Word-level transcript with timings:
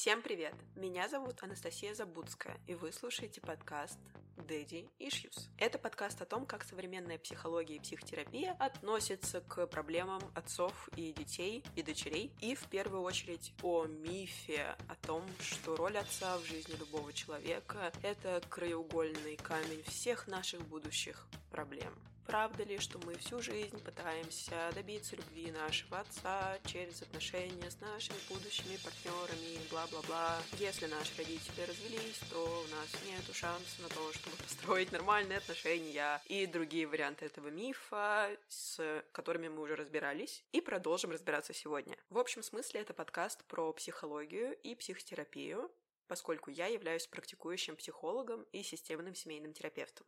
Всем 0.00 0.22
привет! 0.22 0.54
Меня 0.76 1.10
зовут 1.10 1.42
Анастасия 1.42 1.92
Забудская, 1.92 2.58
и 2.66 2.74
вы 2.74 2.90
слушаете 2.90 3.42
подкаст 3.42 3.98
Daddy 4.38 4.88
Issues. 4.98 5.50
Это 5.58 5.78
подкаст 5.78 6.22
о 6.22 6.24
том, 6.24 6.46
как 6.46 6.64
современная 6.64 7.18
психология 7.18 7.76
и 7.76 7.80
психотерапия 7.80 8.56
относятся 8.58 9.42
к 9.42 9.66
проблемам 9.66 10.22
отцов 10.34 10.88
и 10.96 11.12
детей 11.12 11.62
и 11.76 11.82
дочерей, 11.82 12.32
и 12.40 12.54
в 12.54 12.66
первую 12.68 13.02
очередь 13.02 13.52
о 13.62 13.84
мифе, 13.84 14.74
о 14.88 14.94
том, 15.06 15.22
что 15.38 15.76
роль 15.76 15.98
отца 15.98 16.38
в 16.38 16.44
жизни 16.46 16.76
любого 16.76 17.12
человека— 17.12 17.92
это 18.02 18.40
краеугольный 18.48 19.36
камень 19.36 19.82
всех 19.82 20.26
наших 20.28 20.66
будущих 20.66 21.26
проблем. 21.50 21.94
Правда 22.30 22.62
ли, 22.62 22.78
что 22.78 22.96
мы 23.00 23.16
всю 23.16 23.42
жизнь 23.42 23.82
пытаемся 23.82 24.70
добиться 24.76 25.16
любви 25.16 25.50
нашего 25.50 25.98
отца 25.98 26.56
через 26.64 27.02
отношения 27.02 27.68
с 27.68 27.80
нашими 27.80 28.18
будущими 28.28 28.76
партнерами, 28.76 29.58
бла-бла-бла. 29.68 30.40
Если 30.60 30.86
наши 30.86 31.16
родители 31.18 31.62
развелись, 31.62 32.20
то 32.30 32.38
у 32.38 32.70
нас 32.70 32.88
нет 33.04 33.34
шанса 33.34 33.82
на 33.82 33.88
то, 33.88 34.12
чтобы 34.12 34.36
построить 34.44 34.92
нормальные 34.92 35.38
отношения 35.38 36.22
и 36.26 36.46
другие 36.46 36.86
варианты 36.86 37.26
этого 37.26 37.48
мифа, 37.48 38.30
с 38.48 39.02
которыми 39.10 39.48
мы 39.48 39.62
уже 39.62 39.74
разбирались, 39.74 40.44
и 40.52 40.60
продолжим 40.60 41.10
разбираться 41.10 41.52
сегодня. 41.52 41.96
В 42.10 42.18
общем 42.18 42.44
смысле 42.44 42.82
это 42.82 42.94
подкаст 42.94 43.42
про 43.46 43.72
психологию 43.72 44.56
и 44.62 44.76
психотерапию, 44.76 45.68
поскольку 46.06 46.52
я 46.52 46.68
являюсь 46.68 47.08
практикующим 47.08 47.74
психологом 47.74 48.44
и 48.52 48.62
системным 48.62 49.16
семейным 49.16 49.52
терапевтом. 49.52 50.06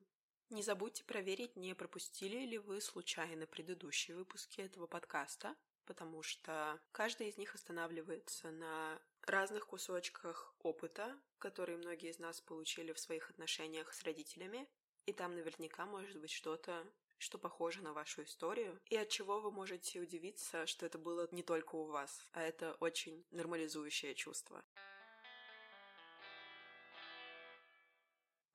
Не 0.53 0.63
забудьте 0.63 1.03
проверить, 1.05 1.57
не 1.57 1.75
пропустили 1.75 2.45
ли 2.45 2.59
вы 2.59 2.83
случайно 2.83 3.47
предыдущие 3.47 4.15
выпуски 4.15 4.61
этого 4.61 4.87
подкаста, 4.87 5.57
потому 5.87 6.23
что 6.23 6.79
каждый 6.93 7.31
из 7.31 7.39
них 7.39 7.55
останавливается 7.55 8.51
на 8.51 9.01
разных 9.23 9.67
кусочках 9.67 10.55
опыта, 10.59 11.19
которые 11.39 11.79
многие 11.79 12.11
из 12.11 12.19
нас 12.19 12.43
получили 12.43 12.93
в 12.93 12.99
своих 12.99 13.31
отношениях 13.31 13.95
с 13.95 14.03
родителями, 14.03 14.69
и 15.07 15.15
там 15.15 15.35
наверняка 15.35 15.87
может 15.87 16.21
быть 16.21 16.31
что-то, 16.31 16.87
что 17.17 17.39
похоже 17.39 17.81
на 17.81 17.95
вашу 17.95 18.23
историю, 18.25 18.79
и 18.91 18.97
от 18.97 19.09
чего 19.09 19.41
вы 19.41 19.51
можете 19.51 20.01
удивиться, 20.01 20.67
что 20.67 20.85
это 20.85 20.99
было 20.99 21.27
не 21.33 21.43
только 21.43 21.77
у 21.77 21.87
вас, 21.87 22.29
а 22.33 22.43
это 22.43 22.75
очень 22.75 23.25
нормализующее 23.31 24.15
чувство. 24.15 24.63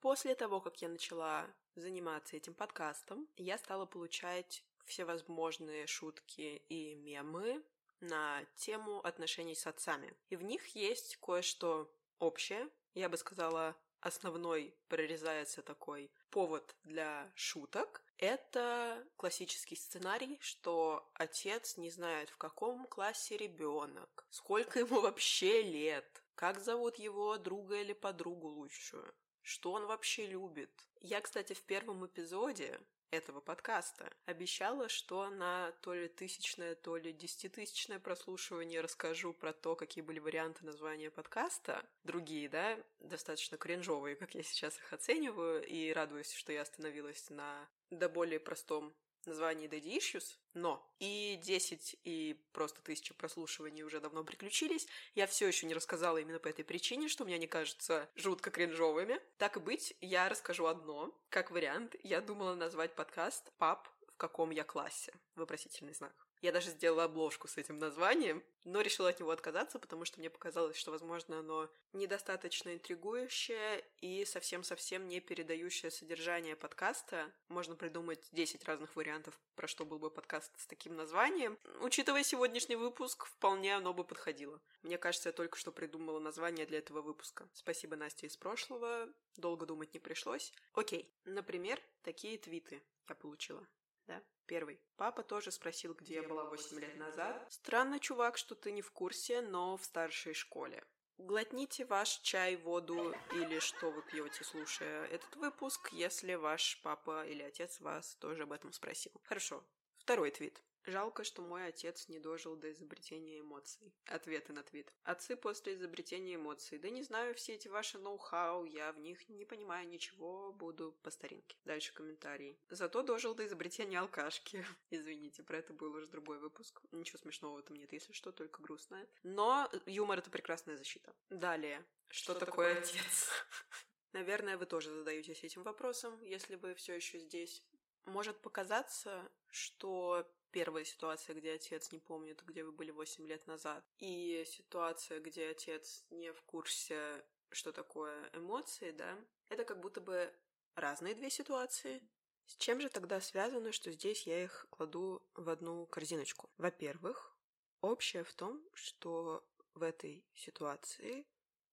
После 0.00 0.34
того, 0.34 0.60
как 0.60 0.80
я 0.80 0.88
начала 0.88 1.46
заниматься 1.74 2.36
этим 2.36 2.54
подкастом, 2.54 3.28
я 3.36 3.58
стала 3.58 3.84
получать 3.84 4.64
всевозможные 4.84 5.86
шутки 5.86 6.62
и 6.68 6.94
мемы 6.94 7.62
на 8.00 8.44
тему 8.56 9.00
отношений 9.00 9.54
с 9.54 9.66
отцами. 9.66 10.14
И 10.30 10.36
в 10.36 10.42
них 10.42 10.68
есть 10.76 11.16
кое-что 11.16 11.92
общее. 12.18 12.68
Я 12.94 13.08
бы 13.08 13.16
сказала, 13.16 13.76
основной 14.00 14.74
прорезается 14.88 15.62
такой 15.62 16.10
повод 16.30 16.76
для 16.84 17.30
шуток. 17.34 18.02
Это 18.18 19.04
классический 19.16 19.76
сценарий, 19.76 20.38
что 20.40 21.10
отец 21.14 21.76
не 21.76 21.90
знает, 21.90 22.30
в 22.30 22.36
каком 22.36 22.86
классе 22.86 23.36
ребенок, 23.36 24.26
сколько 24.30 24.78
ему 24.78 25.00
вообще 25.00 25.62
лет, 25.62 26.22
как 26.34 26.60
зовут 26.60 26.98
его 26.98 27.36
друга 27.36 27.80
или 27.80 27.92
подругу 27.92 28.48
лучшую, 28.48 29.12
что 29.48 29.72
он 29.72 29.86
вообще 29.86 30.26
любит. 30.26 30.70
Я, 31.00 31.22
кстати, 31.22 31.54
в 31.54 31.62
первом 31.62 32.04
эпизоде 32.04 32.78
этого 33.10 33.40
подкаста 33.40 34.12
обещала, 34.26 34.90
что 34.90 35.30
на 35.30 35.72
то 35.80 35.94
ли 35.94 36.08
тысячное, 36.08 36.74
то 36.74 36.98
ли 36.98 37.14
десятитысячное 37.14 37.98
прослушивание 37.98 38.82
расскажу 38.82 39.32
про 39.32 39.54
то, 39.54 39.74
какие 39.74 40.04
были 40.04 40.18
варианты 40.18 40.66
названия 40.66 41.10
подкаста. 41.10 41.82
Другие, 42.04 42.50
да, 42.50 42.78
достаточно 43.00 43.56
кринжовые, 43.56 44.16
как 44.16 44.34
я 44.34 44.42
сейчас 44.42 44.76
их 44.76 44.92
оцениваю, 44.92 45.66
и 45.66 45.92
радуюсь, 45.92 46.34
что 46.34 46.52
я 46.52 46.60
остановилась 46.60 47.30
на 47.30 47.66
до 47.90 48.10
более 48.10 48.40
простом 48.40 48.94
названии 49.28 49.68
Daddy 49.68 49.98
Issues, 49.98 50.36
но 50.54 50.84
и 50.98 51.38
10, 51.42 51.96
и 52.04 52.40
просто 52.52 52.80
тысячи 52.82 53.14
прослушиваний 53.14 53.82
уже 53.82 54.00
давно 54.00 54.24
приключились. 54.24 54.86
Я 55.14 55.26
все 55.26 55.46
еще 55.46 55.66
не 55.66 55.74
рассказала 55.74 56.18
именно 56.18 56.38
по 56.38 56.48
этой 56.48 56.64
причине, 56.64 57.08
что 57.08 57.24
мне 57.24 57.38
не 57.38 57.46
кажется 57.46 58.08
жутко 58.16 58.50
кринжовыми. 58.50 59.20
Так 59.38 59.56
и 59.56 59.60
быть, 59.60 59.94
я 60.00 60.28
расскажу 60.28 60.66
одно. 60.66 61.16
Как 61.28 61.50
вариант, 61.50 61.96
я 62.02 62.20
думала 62.20 62.54
назвать 62.54 62.94
подкаст 62.94 63.52
«Пап, 63.58 63.88
в 64.08 64.16
каком 64.16 64.50
я 64.50 64.64
классе?» 64.64 65.12
Вопросительный 65.36 65.94
знак. 65.94 66.27
Я 66.40 66.52
даже 66.52 66.70
сделала 66.70 67.04
обложку 67.04 67.48
с 67.48 67.56
этим 67.56 67.78
названием, 67.78 68.42
но 68.64 68.80
решила 68.80 69.08
от 69.08 69.18
него 69.18 69.30
отказаться, 69.30 69.78
потому 69.78 70.04
что 70.04 70.20
мне 70.20 70.30
показалось, 70.30 70.76
что, 70.76 70.90
возможно, 70.90 71.40
оно 71.40 71.68
недостаточно 71.92 72.74
интригующее 72.74 73.84
и 74.00 74.24
совсем-совсем 74.24 75.08
не 75.08 75.20
передающее 75.20 75.90
содержание 75.90 76.54
подкаста. 76.54 77.32
Можно 77.48 77.74
придумать 77.74 78.28
10 78.32 78.64
разных 78.64 78.94
вариантов, 78.94 79.38
про 79.56 79.66
что 79.66 79.84
был 79.84 79.98
бы 79.98 80.10
подкаст 80.10 80.52
с 80.58 80.66
таким 80.66 80.94
названием. 80.96 81.58
Учитывая 81.80 82.22
сегодняшний 82.22 82.76
выпуск, 82.76 83.26
вполне 83.26 83.76
оно 83.76 83.92
бы 83.92 84.04
подходило. 84.04 84.60
Мне 84.82 84.98
кажется, 84.98 85.30
я 85.30 85.32
только 85.32 85.58
что 85.58 85.72
придумала 85.72 86.20
название 86.20 86.66
для 86.66 86.78
этого 86.78 87.02
выпуска. 87.02 87.48
Спасибо 87.52 87.96
Насте 87.96 88.26
из 88.26 88.36
прошлого. 88.36 89.08
Долго 89.36 89.66
думать 89.66 89.92
не 89.94 90.00
пришлось. 90.00 90.52
Окей. 90.74 91.10
Например, 91.24 91.80
такие 92.02 92.38
твиты 92.38 92.82
я 93.08 93.14
получила. 93.14 93.66
Да? 94.08 94.22
Первый. 94.46 94.80
Папа 94.96 95.22
тоже 95.22 95.52
спросил, 95.52 95.94
где 95.94 96.14
я 96.14 96.22
была 96.22 96.44
8 96.44 96.80
лет 96.80 96.96
назад. 96.96 97.46
Странно, 97.52 98.00
чувак, 98.00 98.36
что 98.38 98.54
ты 98.54 98.72
не 98.72 98.82
в 98.82 98.90
курсе, 98.90 99.42
но 99.42 99.76
в 99.76 99.84
старшей 99.84 100.34
школе. 100.34 100.82
Глотните 101.18 101.84
ваш 101.84 102.20
чай, 102.20 102.56
воду 102.56 103.14
или 103.32 103.58
что 103.58 103.90
вы 103.90 104.02
пьете, 104.02 104.44
слушая 104.44 105.04
этот 105.06 105.36
выпуск, 105.36 105.90
если 105.92 106.34
ваш 106.34 106.80
папа 106.82 107.26
или 107.26 107.42
отец 107.42 107.80
вас 107.80 108.14
тоже 108.16 108.44
об 108.44 108.52
этом 108.52 108.72
спросил. 108.72 109.12
Хорошо. 109.24 109.64
Второй 109.98 110.30
твит. 110.30 110.62
Жалко, 110.88 111.22
что 111.22 111.42
мой 111.42 111.66
отец 111.66 112.08
не 112.08 112.18
дожил 112.18 112.56
до 112.56 112.72
изобретения 112.72 113.40
эмоций. 113.40 113.92
Ответы 114.06 114.54
на 114.54 114.62
твит. 114.62 114.90
Отцы 115.02 115.36
после 115.36 115.74
изобретения 115.74 116.36
эмоций. 116.36 116.78
Да 116.78 116.88
не 116.88 117.02
знаю 117.02 117.34
все 117.34 117.56
эти 117.56 117.68
ваши 117.68 117.98
ноу-хау, 117.98 118.64
я 118.64 118.90
в 118.92 118.98
них 118.98 119.28
не 119.28 119.44
понимаю 119.44 119.86
ничего, 119.86 120.50
буду 120.50 120.96
по 121.02 121.10
старинке. 121.10 121.58
Дальше 121.66 121.92
комментарий. 121.92 122.58
Зато 122.70 123.02
дожил 123.02 123.34
до 123.34 123.44
изобретения 123.44 124.00
алкашки. 124.00 124.64
Извините, 124.90 125.42
про 125.42 125.58
это 125.58 125.74
был 125.74 125.92
уже 125.92 126.06
другой 126.06 126.38
выпуск. 126.38 126.80
Ничего 126.90 127.18
смешного 127.18 127.56
в 127.56 127.58
этом 127.58 127.76
нет, 127.76 127.92
если 127.92 128.14
что, 128.14 128.32
только 128.32 128.62
грустное. 128.62 129.06
Но 129.22 129.70
юмор— 129.84 130.18
это 130.20 130.30
прекрасная 130.30 130.78
защита. 130.78 131.14
Далее. 131.28 131.84
Что, 132.08 132.32
что 132.32 132.46
такое, 132.46 132.76
такое 132.76 132.82
отец? 132.82 133.28
Наверное, 134.14 134.56
вы 134.56 134.64
тоже 134.64 134.90
задаетесь 134.90 135.44
этим 135.44 135.64
вопросом, 135.64 136.18
если 136.22 136.56
вы 136.56 136.74
все 136.74 136.94
еще 136.94 137.18
здесь. 137.18 137.62
Может 138.06 138.40
показаться, 138.40 139.30
что 139.50 140.26
первая 140.50 140.84
ситуация, 140.84 141.34
где 141.34 141.52
отец 141.52 141.92
не 141.92 141.98
помнит, 141.98 142.42
где 142.44 142.64
вы 142.64 142.72
были 142.72 142.90
8 142.90 143.26
лет 143.26 143.46
назад, 143.46 143.84
и 143.98 144.44
ситуация, 144.46 145.20
где 145.20 145.48
отец 145.48 146.04
не 146.10 146.32
в 146.32 146.42
курсе, 146.42 147.24
что 147.50 147.72
такое 147.72 148.30
эмоции, 148.34 148.90
да, 148.92 149.18
это 149.48 149.64
как 149.64 149.80
будто 149.80 150.00
бы 150.00 150.32
разные 150.74 151.14
две 151.14 151.30
ситуации. 151.30 152.02
С 152.46 152.56
чем 152.56 152.80
же 152.80 152.88
тогда 152.88 153.20
связано, 153.20 153.72
что 153.72 153.92
здесь 153.92 154.26
я 154.26 154.42
их 154.42 154.66
кладу 154.70 155.22
в 155.34 155.48
одну 155.50 155.86
корзиночку? 155.86 156.50
Во-первых, 156.56 157.36
общее 157.80 158.24
в 158.24 158.32
том, 158.32 158.62
что 158.72 159.46
в 159.74 159.82
этой 159.82 160.24
ситуации 160.34 161.26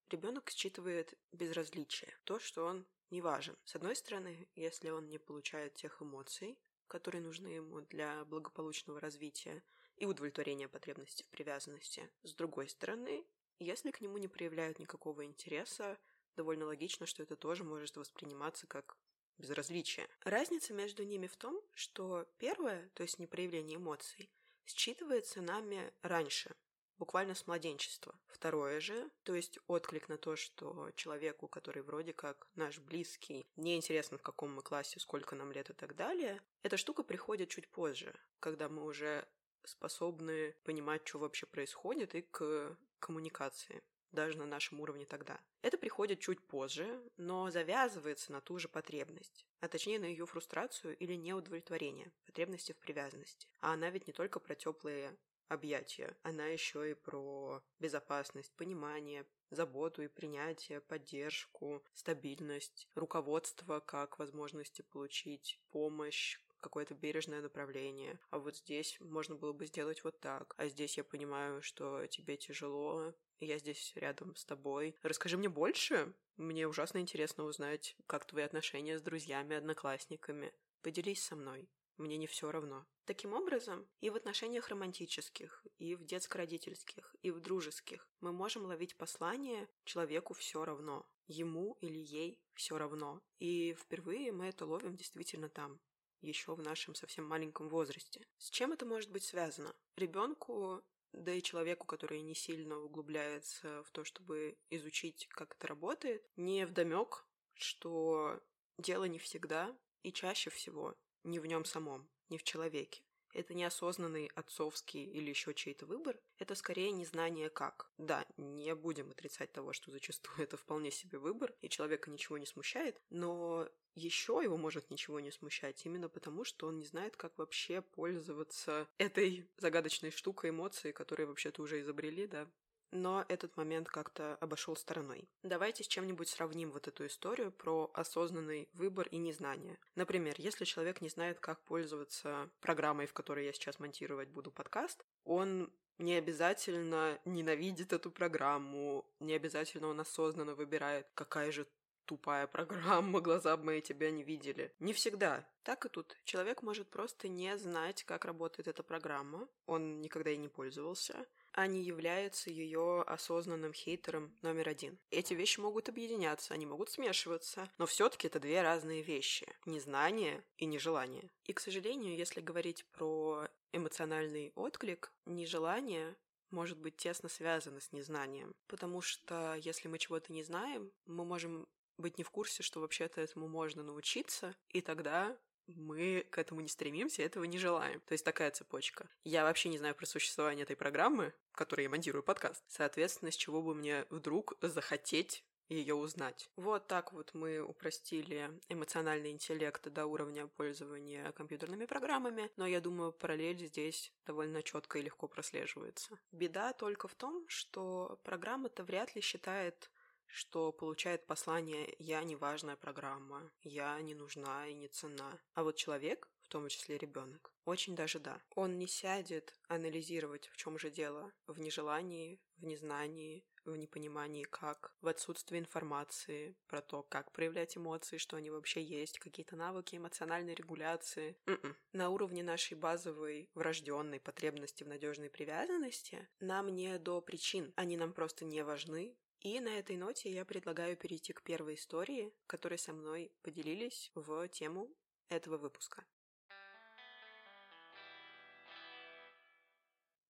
ребенок 0.10 0.50
считывает 0.50 1.18
безразличие, 1.32 2.18
то, 2.26 2.40
что 2.40 2.66
он 2.66 2.86
не 3.10 3.22
важен. 3.22 3.58
С 3.64 3.76
одной 3.76 3.96
стороны, 3.96 4.48
если 4.56 4.90
он 4.90 5.08
не 5.08 5.18
получает 5.18 5.76
тех 5.76 6.02
эмоций, 6.02 6.58
которые 6.88 7.22
нужны 7.22 7.48
ему 7.48 7.82
для 7.82 8.24
благополучного 8.26 9.00
развития 9.00 9.64
и 9.98 10.06
удовлетворения 10.06 10.68
потребностей 10.68 11.24
в 11.24 11.30
привязанности. 11.30 12.10
С 12.24 12.34
другой 12.34 12.70
стороны, 12.70 13.26
если 13.60 13.92
к 13.92 14.02
нему 14.02 14.18
не 14.18 14.28
проявляют 14.28 14.80
никакого 14.80 15.24
интереса, 15.26 15.98
довольно 16.36 16.66
логично, 16.66 17.06
что 17.06 17.24
это 17.24 17.36
тоже 17.36 17.64
может 17.64 17.96
восприниматься 17.96 18.68
как 18.68 18.98
безразличие. 19.38 20.08
Разница 20.24 20.74
между 20.74 21.04
ними 21.04 21.28
в 21.28 21.36
том, 21.38 21.62
что 21.74 22.28
первое, 22.38 22.90
то 22.94 23.04
есть 23.04 23.20
непроявление 23.20 23.78
эмоций, 23.78 24.30
считывается 24.66 25.42
нами 25.42 25.94
раньше, 26.02 26.56
буквально 26.98 27.36
с 27.36 27.48
младенчества. 27.48 28.16
Второе 28.28 28.80
же, 28.80 29.10
то 29.24 29.34
есть 29.34 29.60
отклик 29.68 30.10
на 30.10 30.18
то, 30.18 30.36
что 30.36 30.92
человеку, 30.96 31.48
который 31.48 31.82
вроде 31.82 32.14
как 32.14 32.48
наш 32.56 32.80
близкий, 32.80 33.46
не 33.56 33.76
интересно 33.76 34.18
в 34.18 34.22
каком 34.22 34.54
мы 34.54 34.62
классе, 34.62 35.00
сколько 35.00 35.36
нам 35.36 35.52
лет 35.52 35.70
и 35.70 35.74
так 35.74 35.96
далее, 35.96 36.42
эта 36.64 36.78
штука 36.78 37.04
приходит 37.04 37.50
чуть 37.50 37.68
позже, 37.70 38.14
когда 38.40 38.70
мы 38.70 38.84
уже 38.84 39.28
способны 39.64 40.56
понимать, 40.64 41.08
что 41.08 41.20
вообще 41.20 41.46
происходит, 41.46 42.16
и 42.16 42.22
к 42.22 42.78
коммуникации 43.00 43.84
даже 44.12 44.38
на 44.38 44.46
нашем 44.46 44.80
уровне 44.80 45.06
тогда. 45.06 45.40
Это 45.62 45.78
приходит 45.78 46.22
чуть 46.22 46.42
позже, 46.48 47.02
но 47.18 47.52
завязывается 47.52 48.32
на 48.32 48.42
ту 48.42 48.58
же 48.58 48.70
потребность, 48.70 49.46
а 49.60 49.68
точнее 49.68 50.00
на 50.00 50.06
ее 50.06 50.26
фрустрацию 50.26 50.98
или 50.98 51.16
неудовлетворение, 51.16 52.12
потребности 52.26 52.72
в 52.72 52.78
привязанности. 52.78 53.48
А 53.60 53.74
она 53.74 53.90
ведь 53.90 54.08
не 54.08 54.14
только 54.14 54.40
про 54.40 54.56
теплые 54.56 55.18
объятия. 55.48 56.16
Она 56.24 56.48
еще 56.48 56.92
и 56.92 56.94
про 56.94 57.62
безопасность, 57.80 58.54
понимание, 58.56 59.26
заботу 59.50 60.02
и 60.02 60.08
принятие, 60.08 60.82
поддержку, 60.82 61.84
стабильность, 61.94 62.88
руководство 62.96 63.80
как 63.80 64.20
возможности 64.20 64.82
получить 64.82 65.60
помощь, 65.72 66.40
какое-то 66.60 66.96
бережное 66.96 67.42
направление. 67.42 68.20
А 68.32 68.40
вот 68.40 68.58
здесь 68.58 68.98
можно 69.00 69.36
было 69.36 69.54
бы 69.54 69.68
сделать 69.68 70.04
вот 70.04 70.20
так. 70.20 70.56
А 70.58 70.68
здесь 70.68 70.98
я 70.98 71.04
понимаю, 71.04 71.62
что 71.62 72.08
тебе 72.08 72.38
тяжело, 72.38 73.14
я 73.40 73.60
здесь 73.60 73.94
рядом 73.96 74.36
с 74.36 74.46
тобой. 74.46 74.96
Расскажи 75.04 75.38
мне 75.38 75.50
больше. 75.50 76.14
Мне 76.38 76.68
ужасно 76.68 76.98
интересно 77.00 77.44
узнать, 77.44 77.96
как 78.08 78.26
твои 78.26 78.44
отношения 78.44 78.98
с 78.98 79.02
друзьями, 79.02 79.56
одноклассниками. 79.56 80.54
Поделись 80.82 81.24
со 81.24 81.36
мной. 81.36 81.70
Мне 81.98 82.18
не 82.18 82.28
все 82.28 82.52
равно. 82.52 82.86
Таким 83.06 83.34
образом, 83.34 83.88
и 84.02 84.10
в 84.10 84.16
отношениях 84.16 84.70
романтических, 84.70 85.66
и 85.78 85.96
в 85.96 86.04
детско-родительских, 86.04 87.16
и 87.22 87.32
в 87.32 87.40
дружеских 87.40 88.10
мы 88.20 88.34
можем 88.34 88.66
ловить 88.66 88.98
послание 88.98 89.70
человеку 89.84 90.34
все 90.34 90.66
равно. 90.66 91.06
Ему 91.28 91.78
или 91.82 91.98
ей 91.98 92.40
все 92.54 92.78
равно. 92.78 93.22
И 93.40 93.74
впервые 93.74 94.32
мы 94.32 94.48
это 94.48 94.66
ловим 94.66 94.96
действительно 94.96 95.50
там 95.50 95.80
еще 96.22 96.56
в 96.56 96.62
нашем 96.62 96.96
совсем 96.96 97.28
маленьком 97.28 97.70
возрасте. 97.70 98.28
С 98.38 98.50
чем 98.50 98.74
это 98.74 98.86
может 98.86 99.12
быть 99.12 99.24
связано? 99.24 99.74
Ребенку 99.96 100.84
да 101.16 101.34
и 101.34 101.42
человеку, 101.42 101.88
который 101.88 102.22
не 102.22 102.36
сильно 102.36 102.78
углубляется 102.78 103.84
в 103.84 103.92
то, 103.92 104.04
чтобы 104.04 104.58
изучить, 104.70 105.28
как 105.30 105.56
это 105.56 105.68
работает, 105.68 106.28
не 106.36 106.66
вдомек, 106.66 107.26
что 107.54 108.42
дело 108.78 109.06
не 109.06 109.20
всегда 109.20 109.76
и 110.04 110.12
чаще 110.12 110.50
всего 110.50 110.96
не 111.26 111.40
в 111.40 111.46
нем 111.46 111.66
самом, 111.66 112.08
не 112.30 112.38
в 112.38 112.44
человеке. 112.44 113.02
Это 113.34 113.54
неосознанный 113.54 114.32
отцовский 114.34 115.04
или 115.04 115.30
еще 115.30 115.54
чей-то 115.54 115.86
выбор, 115.86 116.18
это 116.38 116.56
скорее 116.56 116.92
незнание 116.92 117.50
как. 117.50 117.92
Да, 117.98 118.26
не 118.38 118.74
будем 118.74 119.12
отрицать 119.12 119.52
того, 119.52 119.74
что 119.74 119.92
зачастую 119.92 120.38
это 120.44 120.56
вполне 120.56 120.90
себе 120.90 121.18
выбор, 121.18 121.54
и 121.62 121.68
человека 121.68 122.10
ничего 122.10 122.38
не 122.38 122.46
смущает, 122.46 123.02
но 123.10 123.68
еще 123.94 124.40
его 124.42 124.56
может 124.56 124.90
ничего 124.90 125.20
не 125.20 125.32
смущать, 125.32 125.86
именно 125.86 126.08
потому, 126.08 126.46
что 126.46 126.68
он 126.68 126.78
не 126.78 126.86
знает, 126.86 127.18
как 127.18 127.38
вообще 127.38 127.82
пользоваться 127.82 128.88
этой 128.98 129.50
загадочной 129.58 130.12
штукой 130.12 130.52
эмоций, 130.52 130.94
которые 130.94 131.28
вообще-то 131.28 131.62
уже 131.62 131.82
изобрели, 131.82 132.28
да, 132.28 132.50
но 132.92 133.26
этот 133.28 133.56
момент 133.58 133.88
как-то 133.88 134.36
обошел 134.42 134.76
стороной. 134.76 135.28
Давайте 135.44 135.84
с 135.84 135.88
чем-нибудь 135.88 136.30
сравним 136.30 136.72
вот 136.72 136.88
эту 136.88 137.06
историю 137.06 137.52
про 137.52 137.92
осознанный 137.94 138.70
выбор 138.74 139.08
и 139.08 139.18
незнание. 139.18 139.78
Например, 139.96 140.36
если 140.38 140.66
человек 140.66 141.02
не 141.02 141.10
знает, 141.10 141.40
как 141.40 141.62
пользоваться 141.64 142.50
программой, 142.62 143.06
в 143.06 143.14
которой 143.14 143.46
я 143.46 143.54
сейчас 143.54 143.80
монтировать 143.80 144.30
буду 144.30 144.52
подкаст, 144.52 145.04
он 145.24 145.72
не 145.98 146.16
обязательно 146.16 147.20
ненавидит 147.26 147.94
эту 147.94 148.12
программу, 148.12 149.06
не 149.20 149.34
обязательно 149.34 149.88
он 149.88 150.00
осознанно 150.00 150.56
выбирает, 150.56 151.08
какая 151.14 151.52
же 151.52 151.68
тупая 152.06 152.48
программа, 152.48 153.22
глаза 153.22 153.58
бы 153.58 153.66
мои 153.66 153.82
тебя 153.82 154.12
не 154.12 154.24
видели. 154.24 154.74
Не 154.80 154.94
всегда. 154.94 155.46
Так 155.64 155.86
и 155.86 155.90
тут. 155.90 156.16
Человек 156.24 156.62
может 156.62 156.90
просто 156.90 157.28
не 157.28 157.58
знать, 157.58 158.04
как 158.04 158.26
работает 158.26 158.68
эта 158.68 158.84
программа. 158.84 159.48
Он 159.66 160.02
никогда 160.02 160.32
и 160.32 160.38
не 160.38 160.48
пользовался 160.48 161.26
а 161.56 161.68
не 161.68 161.82
является 161.82 162.50
ее 162.50 163.02
осознанным 163.04 163.72
хейтером 163.72 164.36
номер 164.42 164.68
один. 164.68 165.00
Эти 165.10 165.34
вещи 165.34 165.62
могут 165.62 165.88
объединяться, 165.88 166.54
они 166.54 166.66
могут 166.66 166.90
смешиваться, 166.90 167.72
но 167.78 167.86
все-таки 167.86 168.28
это 168.28 168.42
две 168.42 168.62
разные 168.62 169.02
вещи. 169.02 169.48
Незнание 169.66 170.44
и 170.58 170.66
нежелание. 170.66 171.32
И, 171.46 171.54
к 171.54 171.62
сожалению, 171.62 172.18
если 172.18 172.42
говорить 172.42 172.86
про 172.92 173.48
эмоциональный 173.72 174.52
отклик, 174.56 175.14
нежелание 175.26 176.18
может 176.52 176.78
быть 176.78 176.98
тесно 176.98 177.30
связано 177.30 177.80
с 177.80 177.94
незнанием. 177.94 178.54
Потому 178.68 179.02
что 179.02 179.56
если 179.56 179.88
мы 179.88 179.98
чего-то 179.98 180.34
не 180.34 180.44
знаем, 180.44 180.92
мы 181.06 181.24
можем 181.24 181.68
быть 181.98 182.18
не 182.18 182.24
в 182.24 182.30
курсе, 182.30 182.64
что 182.64 182.80
вообще-то 182.80 183.22
этому 183.22 183.48
можно 183.48 183.84
научиться, 183.84 184.56
и 184.70 184.82
тогда 184.82 185.38
мы 185.68 186.26
к 186.30 186.38
этому 186.38 186.62
не 186.62 186.68
стремимся, 186.68 187.24
этого 187.24 187.44
не 187.44 187.58
желаем. 187.58 188.00
То 188.02 188.14
есть 188.14 188.24
такая 188.24 188.52
цепочка. 188.52 189.10
Я 189.24 189.44
вообще 189.44 189.70
не 189.70 189.78
знаю 189.78 189.96
про 189.96 190.06
существование 190.06 190.64
этой 190.64 190.76
программы, 190.76 191.34
в 191.52 191.58
которой 191.58 191.84
я 191.84 191.90
монтирую 191.90 192.24
подкаст. 192.24 192.64
Соответственно, 192.68 193.32
с 193.32 193.36
чего 193.36 193.62
бы 193.62 193.74
мне 193.74 194.06
вдруг 194.10 194.54
захотеть 194.62 195.44
ее 195.70 195.96
узнать. 195.96 196.50
Вот 196.56 196.88
так 196.88 197.12
вот 197.12 197.34
мы 197.34 197.60
упростили 197.60 198.52
эмоциональный 198.70 199.32
интеллект 199.32 199.88
до 199.90 200.06
уровня 200.06 200.48
пользования 200.48 201.32
компьютерными 201.32 201.86
программами, 201.86 202.52
но 202.56 202.68
я 202.68 202.80
думаю, 202.80 203.12
параллель 203.12 203.66
здесь 203.66 204.14
довольно 204.26 204.62
четко 204.62 205.00
и 205.00 205.02
легко 205.02 205.28
прослеживается. 205.28 206.20
Беда 206.32 206.74
только 206.74 207.08
в 207.08 207.16
том, 207.16 207.46
что 207.48 208.20
программа-то 208.24 208.84
вряд 208.84 209.16
ли 209.16 209.22
считает 209.22 209.90
что 210.36 210.74
получает 210.74 211.26
послание 211.26 211.96
«я 211.98 212.22
не 212.26 212.36
важная 212.36 212.76
программа», 212.76 213.50
«я 213.62 214.02
не 214.02 214.14
нужна 214.14 214.68
и 214.68 214.74
не 214.74 214.90
цена». 214.90 215.40
А 215.54 215.64
вот 215.64 215.78
человек, 215.78 216.30
в 216.42 216.50
том 216.50 216.68
числе 216.68 216.98
ребенок, 216.98 217.54
очень 217.64 217.96
даже 217.96 218.20
да. 218.20 218.42
Он 218.54 218.78
не 218.78 218.86
сядет 218.86 219.54
анализировать, 219.70 220.48
в 220.50 220.58
чем 220.58 220.78
же 220.78 220.92
дело, 220.92 221.32
в 221.48 221.58
нежелании, 221.58 222.42
в 222.58 222.66
незнании, 222.66 223.46
в 223.64 223.78
непонимании 223.78 224.44
как, 224.44 224.94
в 225.02 225.08
отсутствии 225.08 225.58
информации 225.58 226.58
про 226.68 226.82
то, 226.82 227.02
как 227.02 227.32
проявлять 227.32 227.78
эмоции, 227.78 228.18
что 228.18 228.36
они 228.36 228.50
вообще 228.50 228.84
есть, 228.84 229.20
какие-то 229.20 229.56
навыки 229.56 229.96
эмоциональной 229.96 230.54
регуляции. 230.54 231.38
Mm-mm. 231.46 231.64
М-м. 231.64 231.78
На 231.94 232.10
уровне 232.10 232.44
нашей 232.44 232.78
базовой 232.78 233.50
врожденной 233.54 234.20
потребности 234.20 234.84
в 234.84 234.88
надежной 234.88 235.30
привязанности 235.30 236.28
нам 236.42 236.68
не 236.76 237.00
до 237.00 237.22
причин, 237.22 237.74
они 237.78 237.96
нам 237.96 238.12
просто 238.12 238.44
не 238.44 238.64
важны, 238.64 239.16
и 239.46 239.60
на 239.60 239.78
этой 239.78 239.96
ноте 239.96 240.32
я 240.32 240.44
предлагаю 240.44 240.98
перейти 240.98 241.32
к 241.32 241.44
первой 241.44 241.76
истории, 241.76 242.34
которой 242.48 242.80
со 242.80 242.94
мной 242.94 243.32
поделились 243.44 244.12
в 244.16 244.48
тему 244.48 244.92
этого 245.30 245.58
выпуска. 245.58 246.04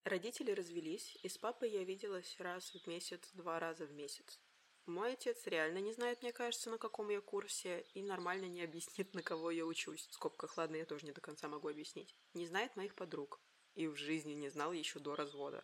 Родители 0.04 0.52
развелись, 0.52 1.18
и 1.24 1.30
с 1.30 1.38
папой 1.38 1.72
я 1.72 1.86
виделась 1.86 2.38
раз 2.40 2.74
в 2.74 2.88
месяц, 2.88 3.32
два 3.32 3.58
раза 3.58 3.86
в 3.86 3.94
месяц. 3.94 4.42
Мой 4.86 5.14
отец 5.14 5.48
реально 5.48 5.78
не 5.78 5.94
знает, 5.94 6.22
мне 6.22 6.34
кажется, 6.34 6.70
на 6.70 6.78
каком 6.78 7.08
я 7.08 7.22
курсе, 7.22 7.86
и 7.94 8.04
нормально 8.04 8.48
не 8.48 8.64
объяснит, 8.64 9.14
на 9.14 9.24
кого 9.24 9.50
я 9.50 9.66
учусь. 9.66 10.08
В 10.08 10.14
скобках, 10.14 10.58
ладно, 10.58 10.76
я 10.76 10.86
тоже 10.86 11.06
не 11.06 11.14
до 11.14 11.22
конца 11.22 11.48
могу 11.48 11.70
объяснить. 11.70 12.14
Не 12.34 12.48
знает 12.48 12.76
моих 12.76 12.94
подруг. 12.96 13.40
И 13.76 13.88
в 13.88 13.96
жизни 13.96 14.34
не 14.34 14.50
знал 14.50 14.74
еще 14.74 15.00
до 15.00 15.16
развода. 15.16 15.64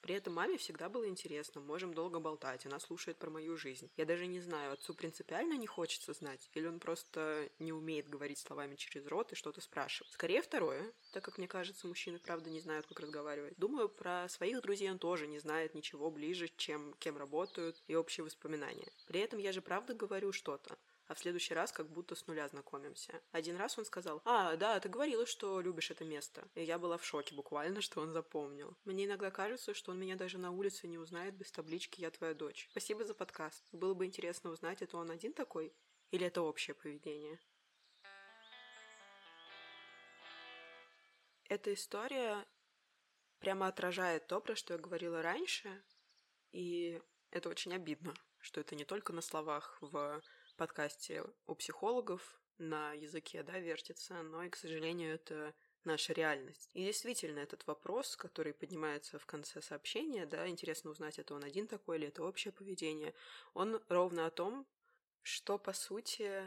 При 0.00 0.14
этом 0.14 0.34
маме 0.34 0.56
всегда 0.58 0.88
было 0.88 1.08
интересно, 1.08 1.60
можем 1.60 1.92
долго 1.92 2.20
болтать, 2.20 2.66
она 2.66 2.78
слушает 2.78 3.18
про 3.18 3.30
мою 3.30 3.56
жизнь. 3.56 3.90
Я 3.96 4.04
даже 4.04 4.26
не 4.26 4.40
знаю, 4.40 4.72
отцу 4.72 4.94
принципиально 4.94 5.54
не 5.54 5.66
хочется 5.66 6.12
знать, 6.12 6.48
или 6.54 6.66
он 6.66 6.78
просто 6.78 7.48
не 7.58 7.72
умеет 7.72 8.08
говорить 8.08 8.38
словами 8.38 8.76
через 8.76 9.06
рот 9.06 9.32
и 9.32 9.36
что-то 9.36 9.60
спрашивать. 9.60 10.12
Скорее 10.12 10.42
второе, 10.42 10.92
так 11.12 11.24
как 11.24 11.38
мне 11.38 11.48
кажется, 11.48 11.86
мужчины 11.86 12.18
правда 12.18 12.50
не 12.50 12.60
знают, 12.60 12.86
как 12.86 13.00
разговаривать. 13.00 13.54
Думаю, 13.56 13.88
про 13.88 14.28
своих 14.28 14.62
друзей 14.62 14.90
он 14.90 14.98
тоже 14.98 15.26
не 15.26 15.38
знает 15.38 15.74
ничего 15.74 16.10
ближе, 16.10 16.48
чем 16.56 16.94
кем 16.98 17.16
работают 17.16 17.82
и 17.86 17.94
общие 17.94 18.24
воспоминания. 18.24 18.92
При 19.06 19.20
этом 19.20 19.38
я 19.38 19.52
же 19.52 19.62
правда 19.62 19.94
говорю 19.94 20.32
что-то 20.32 20.78
а 21.08 21.14
в 21.14 21.18
следующий 21.18 21.54
раз 21.54 21.72
как 21.72 21.90
будто 21.90 22.14
с 22.14 22.26
нуля 22.26 22.46
знакомимся. 22.48 23.20
Один 23.32 23.56
раз 23.56 23.78
он 23.78 23.86
сказал, 23.86 24.20
«А, 24.24 24.56
да, 24.56 24.78
ты 24.78 24.88
говорила, 24.88 25.26
что 25.26 25.60
любишь 25.60 25.90
это 25.90 26.04
место». 26.04 26.46
И 26.54 26.62
я 26.62 26.78
была 26.78 26.98
в 26.98 27.04
шоке 27.04 27.34
буквально, 27.34 27.80
что 27.80 28.00
он 28.00 28.12
запомнил. 28.12 28.76
Мне 28.84 29.06
иногда 29.06 29.30
кажется, 29.30 29.74
что 29.74 29.90
он 29.92 29.98
меня 29.98 30.16
даже 30.16 30.38
на 30.38 30.50
улице 30.52 30.86
не 30.86 30.98
узнает 30.98 31.34
без 31.34 31.50
таблички 31.50 32.00
«Я 32.00 32.10
твоя 32.10 32.34
дочь». 32.34 32.68
Спасибо 32.70 33.04
за 33.04 33.14
подкаст. 33.14 33.64
Было 33.72 33.94
бы 33.94 34.04
интересно 34.04 34.50
узнать, 34.50 34.82
это 34.82 34.98
он 34.98 35.10
один 35.10 35.32
такой 35.32 35.74
или 36.10 36.26
это 36.26 36.42
общее 36.42 36.74
поведение. 36.74 37.40
Эта 41.48 41.72
история 41.72 42.46
прямо 43.38 43.68
отражает 43.68 44.26
то, 44.26 44.40
про 44.40 44.54
что 44.54 44.74
я 44.74 44.78
говорила 44.78 45.22
раньше, 45.22 45.82
и 46.52 47.00
это 47.30 47.48
очень 47.48 47.72
обидно, 47.74 48.12
что 48.38 48.60
это 48.60 48.74
не 48.74 48.84
только 48.84 49.14
на 49.14 49.22
словах 49.22 49.78
в 49.80 50.20
подкасте 50.58 51.24
у 51.46 51.54
психологов 51.54 52.40
на 52.58 52.92
языке, 52.92 53.42
да, 53.42 53.58
вертится, 53.58 54.22
но 54.22 54.42
и, 54.42 54.50
к 54.50 54.56
сожалению, 54.56 55.14
это 55.14 55.54
наша 55.84 56.12
реальность. 56.12 56.68
И 56.74 56.84
действительно, 56.84 57.38
этот 57.38 57.66
вопрос, 57.66 58.16
который 58.16 58.52
поднимается 58.52 59.18
в 59.18 59.26
конце 59.26 59.62
сообщения, 59.62 60.26
да, 60.26 60.48
интересно 60.48 60.90
узнать, 60.90 61.18
это 61.18 61.34
он 61.34 61.44
один 61.44 61.68
такой 61.68 61.96
или 61.96 62.08
это 62.08 62.24
общее 62.24 62.52
поведение, 62.52 63.14
он 63.54 63.80
ровно 63.88 64.26
о 64.26 64.30
том, 64.30 64.66
что, 65.22 65.58
по 65.58 65.72
сути, 65.72 66.42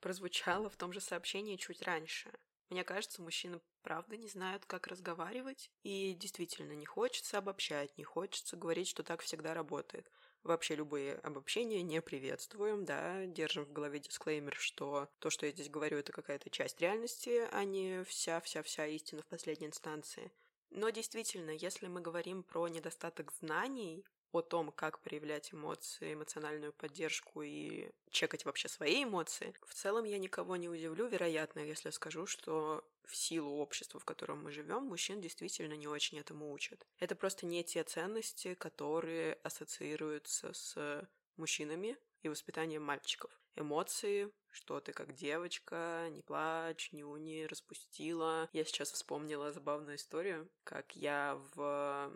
прозвучало 0.00 0.70
в 0.70 0.76
том 0.76 0.92
же 0.92 1.00
сообщении 1.00 1.56
чуть 1.56 1.82
раньше. 1.82 2.30
Мне 2.70 2.84
кажется, 2.84 3.22
мужчины 3.22 3.60
правда 3.82 4.16
не 4.16 4.28
знают, 4.28 4.64
как 4.66 4.86
разговаривать, 4.86 5.70
и 5.82 6.14
действительно 6.14 6.72
не 6.72 6.86
хочется 6.86 7.38
обобщать, 7.38 7.96
не 7.98 8.04
хочется 8.04 8.56
говорить, 8.56 8.88
что 8.88 9.02
так 9.02 9.22
всегда 9.22 9.54
работает. 9.54 10.10
Вообще 10.46 10.76
любые 10.76 11.14
обобщения 11.24 11.82
не 11.82 12.00
приветствуем, 12.00 12.84
да, 12.84 13.26
держим 13.26 13.64
в 13.64 13.72
голове 13.72 13.98
дисклеймер, 13.98 14.54
что 14.54 15.08
то, 15.18 15.28
что 15.28 15.44
я 15.44 15.50
здесь 15.50 15.68
говорю, 15.68 15.98
это 15.98 16.12
какая-то 16.12 16.50
часть 16.50 16.80
реальности, 16.80 17.48
а 17.50 17.64
не 17.64 18.04
вся-вся-вся 18.04 18.86
истина 18.86 19.22
в 19.22 19.26
последней 19.26 19.66
инстанции. 19.66 20.30
Но 20.70 20.90
действительно, 20.90 21.50
если 21.50 21.88
мы 21.88 22.00
говорим 22.00 22.44
про 22.44 22.68
недостаток 22.68 23.32
знаний, 23.40 24.04
о 24.32 24.42
том, 24.42 24.72
как 24.72 25.00
проявлять 25.00 25.52
эмоции, 25.52 26.14
эмоциональную 26.14 26.72
поддержку 26.72 27.42
и 27.42 27.90
чекать 28.10 28.44
вообще 28.44 28.68
свои 28.68 29.04
эмоции, 29.04 29.54
в 29.62 29.74
целом 29.74 30.04
я 30.04 30.18
никого 30.18 30.56
не 30.56 30.68
удивлю, 30.68 31.06
вероятно, 31.06 31.60
если 31.60 31.90
скажу, 31.90 32.26
что 32.26 32.84
в 33.04 33.14
силу 33.14 33.58
общества, 33.58 34.00
в 34.00 34.04
котором 34.04 34.42
мы 34.42 34.50
живем, 34.50 34.84
мужчин 34.84 35.20
действительно 35.20 35.74
не 35.74 35.86
очень 35.86 36.18
этому 36.18 36.52
учат. 36.52 36.86
Это 36.98 37.14
просто 37.14 37.46
не 37.46 37.62
те 37.62 37.84
ценности, 37.84 38.54
которые 38.54 39.34
ассоциируются 39.42 40.52
с 40.52 41.08
мужчинами 41.36 41.96
и 42.22 42.28
воспитанием 42.28 42.82
мальчиков. 42.82 43.30
Эмоции, 43.54 44.30
что 44.50 44.80
ты 44.80 44.92
как 44.92 45.14
девочка, 45.14 46.08
не 46.10 46.20
плачь, 46.22 46.92
не 46.92 47.04
уни, 47.04 47.46
распустила. 47.46 48.48
Я 48.52 48.64
сейчас 48.64 48.90
вспомнила 48.90 49.52
забавную 49.52 49.96
историю, 49.96 50.50
как 50.64 50.96
я 50.96 51.40
в 51.54 52.12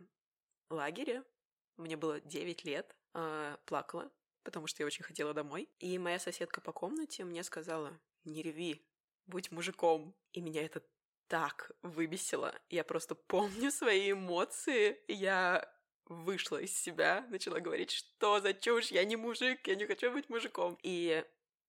лагере 0.68 1.22
мне 1.80 1.96
было 1.96 2.20
9 2.20 2.64
лет, 2.64 2.96
э, 3.14 3.56
плакала, 3.66 4.10
потому 4.42 4.66
что 4.66 4.82
я 4.82 4.86
очень 4.86 5.04
хотела 5.04 5.34
домой. 5.34 5.68
И 5.78 5.98
моя 5.98 6.18
соседка 6.18 6.60
по 6.60 6.72
комнате 6.72 7.24
мне 7.24 7.42
сказала, 7.42 7.98
не 8.24 8.42
реви, 8.42 8.84
будь 9.26 9.50
мужиком. 9.50 10.14
И 10.32 10.40
меня 10.40 10.64
это 10.64 10.82
так 11.28 11.70
выбесило. 11.82 12.54
Я 12.68 12.84
просто 12.84 13.14
помню 13.14 13.70
свои 13.70 14.12
эмоции. 14.12 15.00
Я 15.08 15.72
вышла 16.06 16.56
из 16.56 16.76
себя, 16.76 17.26
начала 17.30 17.60
говорить, 17.60 17.92
что 17.92 18.40
за 18.40 18.52
чушь, 18.52 18.90
я 18.90 19.04
не 19.04 19.16
мужик, 19.16 19.66
я 19.66 19.76
не 19.76 19.86
хочу 19.86 20.10
быть 20.10 20.28
мужиком. 20.28 20.76
И 20.82 21.24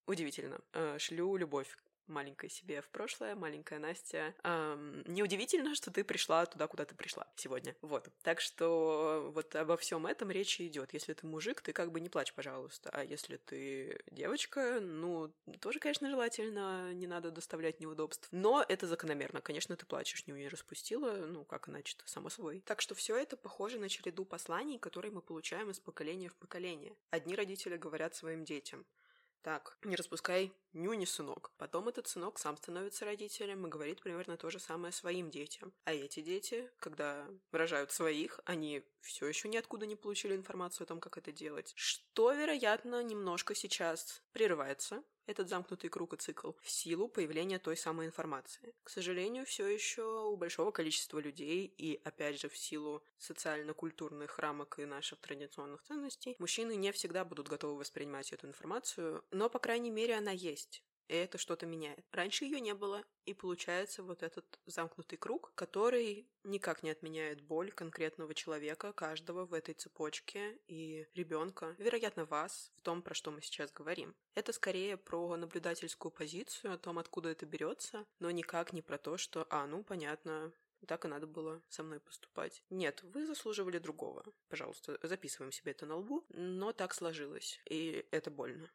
удивительно, 0.06 0.60
э, 0.72 0.98
шлю 0.98 1.36
любовь 1.36 1.76
маленькой 2.12 2.50
себе 2.50 2.80
в 2.80 2.88
прошлое, 2.88 3.34
маленькая 3.34 3.78
Настя. 3.78 4.34
Эм, 4.44 5.02
неудивительно, 5.06 5.74
что 5.74 5.90
ты 5.90 6.04
пришла 6.04 6.46
туда, 6.46 6.66
куда 6.66 6.84
ты 6.84 6.94
пришла 6.94 7.26
сегодня. 7.36 7.74
Вот. 7.82 8.08
Так 8.22 8.40
что 8.40 9.30
вот 9.34 9.54
обо 9.56 9.76
всем 9.76 10.06
этом 10.06 10.30
речи 10.30 10.66
идет. 10.66 10.92
Если 10.92 11.12
ты 11.14 11.26
мужик, 11.26 11.60
ты 11.62 11.72
как 11.72 11.90
бы 11.90 12.00
не 12.00 12.08
плачь, 12.08 12.32
пожалуйста. 12.34 12.90
А 12.92 13.02
если 13.02 13.36
ты 13.36 14.00
девочка, 14.10 14.78
ну, 14.80 15.32
тоже, 15.60 15.78
конечно, 15.78 16.08
желательно, 16.10 16.92
не 16.92 17.06
надо 17.06 17.30
доставлять 17.30 17.80
неудобств. 17.80 18.28
Но 18.30 18.64
это 18.68 18.86
закономерно. 18.86 19.40
Конечно, 19.40 19.76
ты 19.76 19.86
плачешь, 19.86 20.26
не 20.26 20.48
распустила, 20.48 21.12
ну, 21.26 21.44
как 21.44 21.68
иначе 21.68 21.96
само 22.04 22.28
собой. 22.28 22.62
Так 22.66 22.80
что 22.80 22.94
все 22.94 23.16
это 23.16 23.36
похоже 23.36 23.78
на 23.78 23.88
череду 23.88 24.24
посланий, 24.24 24.78
которые 24.78 25.10
мы 25.10 25.22
получаем 25.22 25.70
из 25.70 25.80
поколения 25.80 26.28
в 26.28 26.36
поколение. 26.36 26.94
Одни 27.10 27.34
родители 27.34 27.76
говорят 27.76 28.14
своим 28.14 28.44
детям– 28.44 28.84
так, 29.42 29.76
не 29.82 29.96
распускай 29.96 30.52
нюни, 30.72 31.04
сынок. 31.04 31.50
Потом 31.58 31.88
этот 31.88 32.06
сынок 32.06 32.38
сам 32.38 32.56
становится 32.56 33.04
родителем 33.04 33.66
и 33.66 33.70
говорит 33.70 34.00
примерно 34.00 34.36
то 34.36 34.50
же 34.50 34.58
самое 34.58 34.92
своим 34.92 35.30
детям. 35.30 35.72
А 35.84 35.92
эти 35.92 36.20
дети, 36.20 36.70
когда 36.78 37.26
выражают 37.50 37.90
своих, 37.90 38.40
они 38.44 38.82
все 39.00 39.26
еще 39.26 39.48
ниоткуда 39.48 39.86
не 39.86 39.96
получили 39.96 40.36
информацию 40.36 40.84
о 40.84 40.88
том, 40.88 41.00
как 41.00 41.18
это 41.18 41.32
делать. 41.32 41.72
Что, 41.76 42.32
вероятно, 42.32 43.02
немножко 43.02 43.54
сейчас 43.54 44.22
прерывается, 44.32 45.02
этот 45.26 45.48
замкнутый 45.48 45.90
круг 45.90 46.14
и 46.14 46.16
цикл 46.16 46.52
в 46.60 46.70
силу 46.70 47.08
появления 47.08 47.58
той 47.58 47.76
самой 47.76 48.06
информации. 48.06 48.74
К 48.82 48.90
сожалению, 48.90 49.46
все 49.46 49.66
еще 49.66 50.24
у 50.24 50.36
большого 50.36 50.70
количества 50.70 51.18
людей 51.18 51.66
и, 51.66 52.00
опять 52.04 52.40
же, 52.40 52.48
в 52.48 52.56
силу 52.56 53.02
социально-культурных 53.18 54.38
рамок 54.38 54.78
и 54.78 54.84
наших 54.84 55.20
традиционных 55.20 55.82
ценностей, 55.82 56.36
мужчины 56.38 56.76
не 56.76 56.92
всегда 56.92 57.24
будут 57.24 57.48
готовы 57.48 57.78
воспринимать 57.78 58.32
эту 58.32 58.46
информацию, 58.46 59.24
но, 59.30 59.48
по 59.48 59.58
крайней 59.58 59.90
мере, 59.90 60.16
она 60.16 60.30
есть 60.30 60.82
и 61.12 61.16
это 61.16 61.36
что-то 61.36 61.66
меняет. 61.66 62.04
Раньше 62.10 62.46
ее 62.46 62.58
не 62.58 62.72
было, 62.72 63.04
и 63.26 63.34
получается 63.34 64.02
вот 64.02 64.22
этот 64.22 64.58
замкнутый 64.64 65.18
круг, 65.18 65.52
который 65.54 66.26
никак 66.42 66.82
не 66.82 66.90
отменяет 66.90 67.42
боль 67.42 67.70
конкретного 67.70 68.34
человека, 68.34 68.94
каждого 68.94 69.44
в 69.44 69.52
этой 69.52 69.74
цепочке 69.74 70.58
и 70.68 71.06
ребенка, 71.14 71.76
вероятно, 71.78 72.24
вас, 72.24 72.72
в 72.76 72.80
том, 72.80 73.02
про 73.02 73.12
что 73.12 73.30
мы 73.30 73.42
сейчас 73.42 73.70
говорим. 73.70 74.16
Это 74.34 74.52
скорее 74.52 74.96
про 74.96 75.36
наблюдательскую 75.36 76.10
позицию, 76.10 76.72
о 76.72 76.78
том, 76.78 76.98
откуда 76.98 77.28
это 77.28 77.44
берется, 77.44 78.06
но 78.18 78.30
никак 78.30 78.72
не 78.72 78.80
про 78.80 78.96
то, 78.96 79.18
что, 79.18 79.46
а, 79.50 79.66
ну, 79.66 79.84
понятно, 79.84 80.52
так 80.86 81.04
и 81.04 81.08
надо 81.08 81.26
было 81.26 81.62
со 81.68 81.82
мной 81.82 82.00
поступать. 82.00 82.64
Нет, 82.70 83.02
вы 83.02 83.26
заслуживали 83.26 83.78
другого. 83.78 84.24
Пожалуйста, 84.48 84.98
записываем 85.02 85.52
себе 85.52 85.72
это 85.72 85.86
на 85.86 85.96
лбу. 85.96 86.24
Но 86.30 86.72
так 86.72 86.94
сложилось, 86.94 87.60
и 87.66 88.06
это 88.10 88.30
больно. 88.30 88.70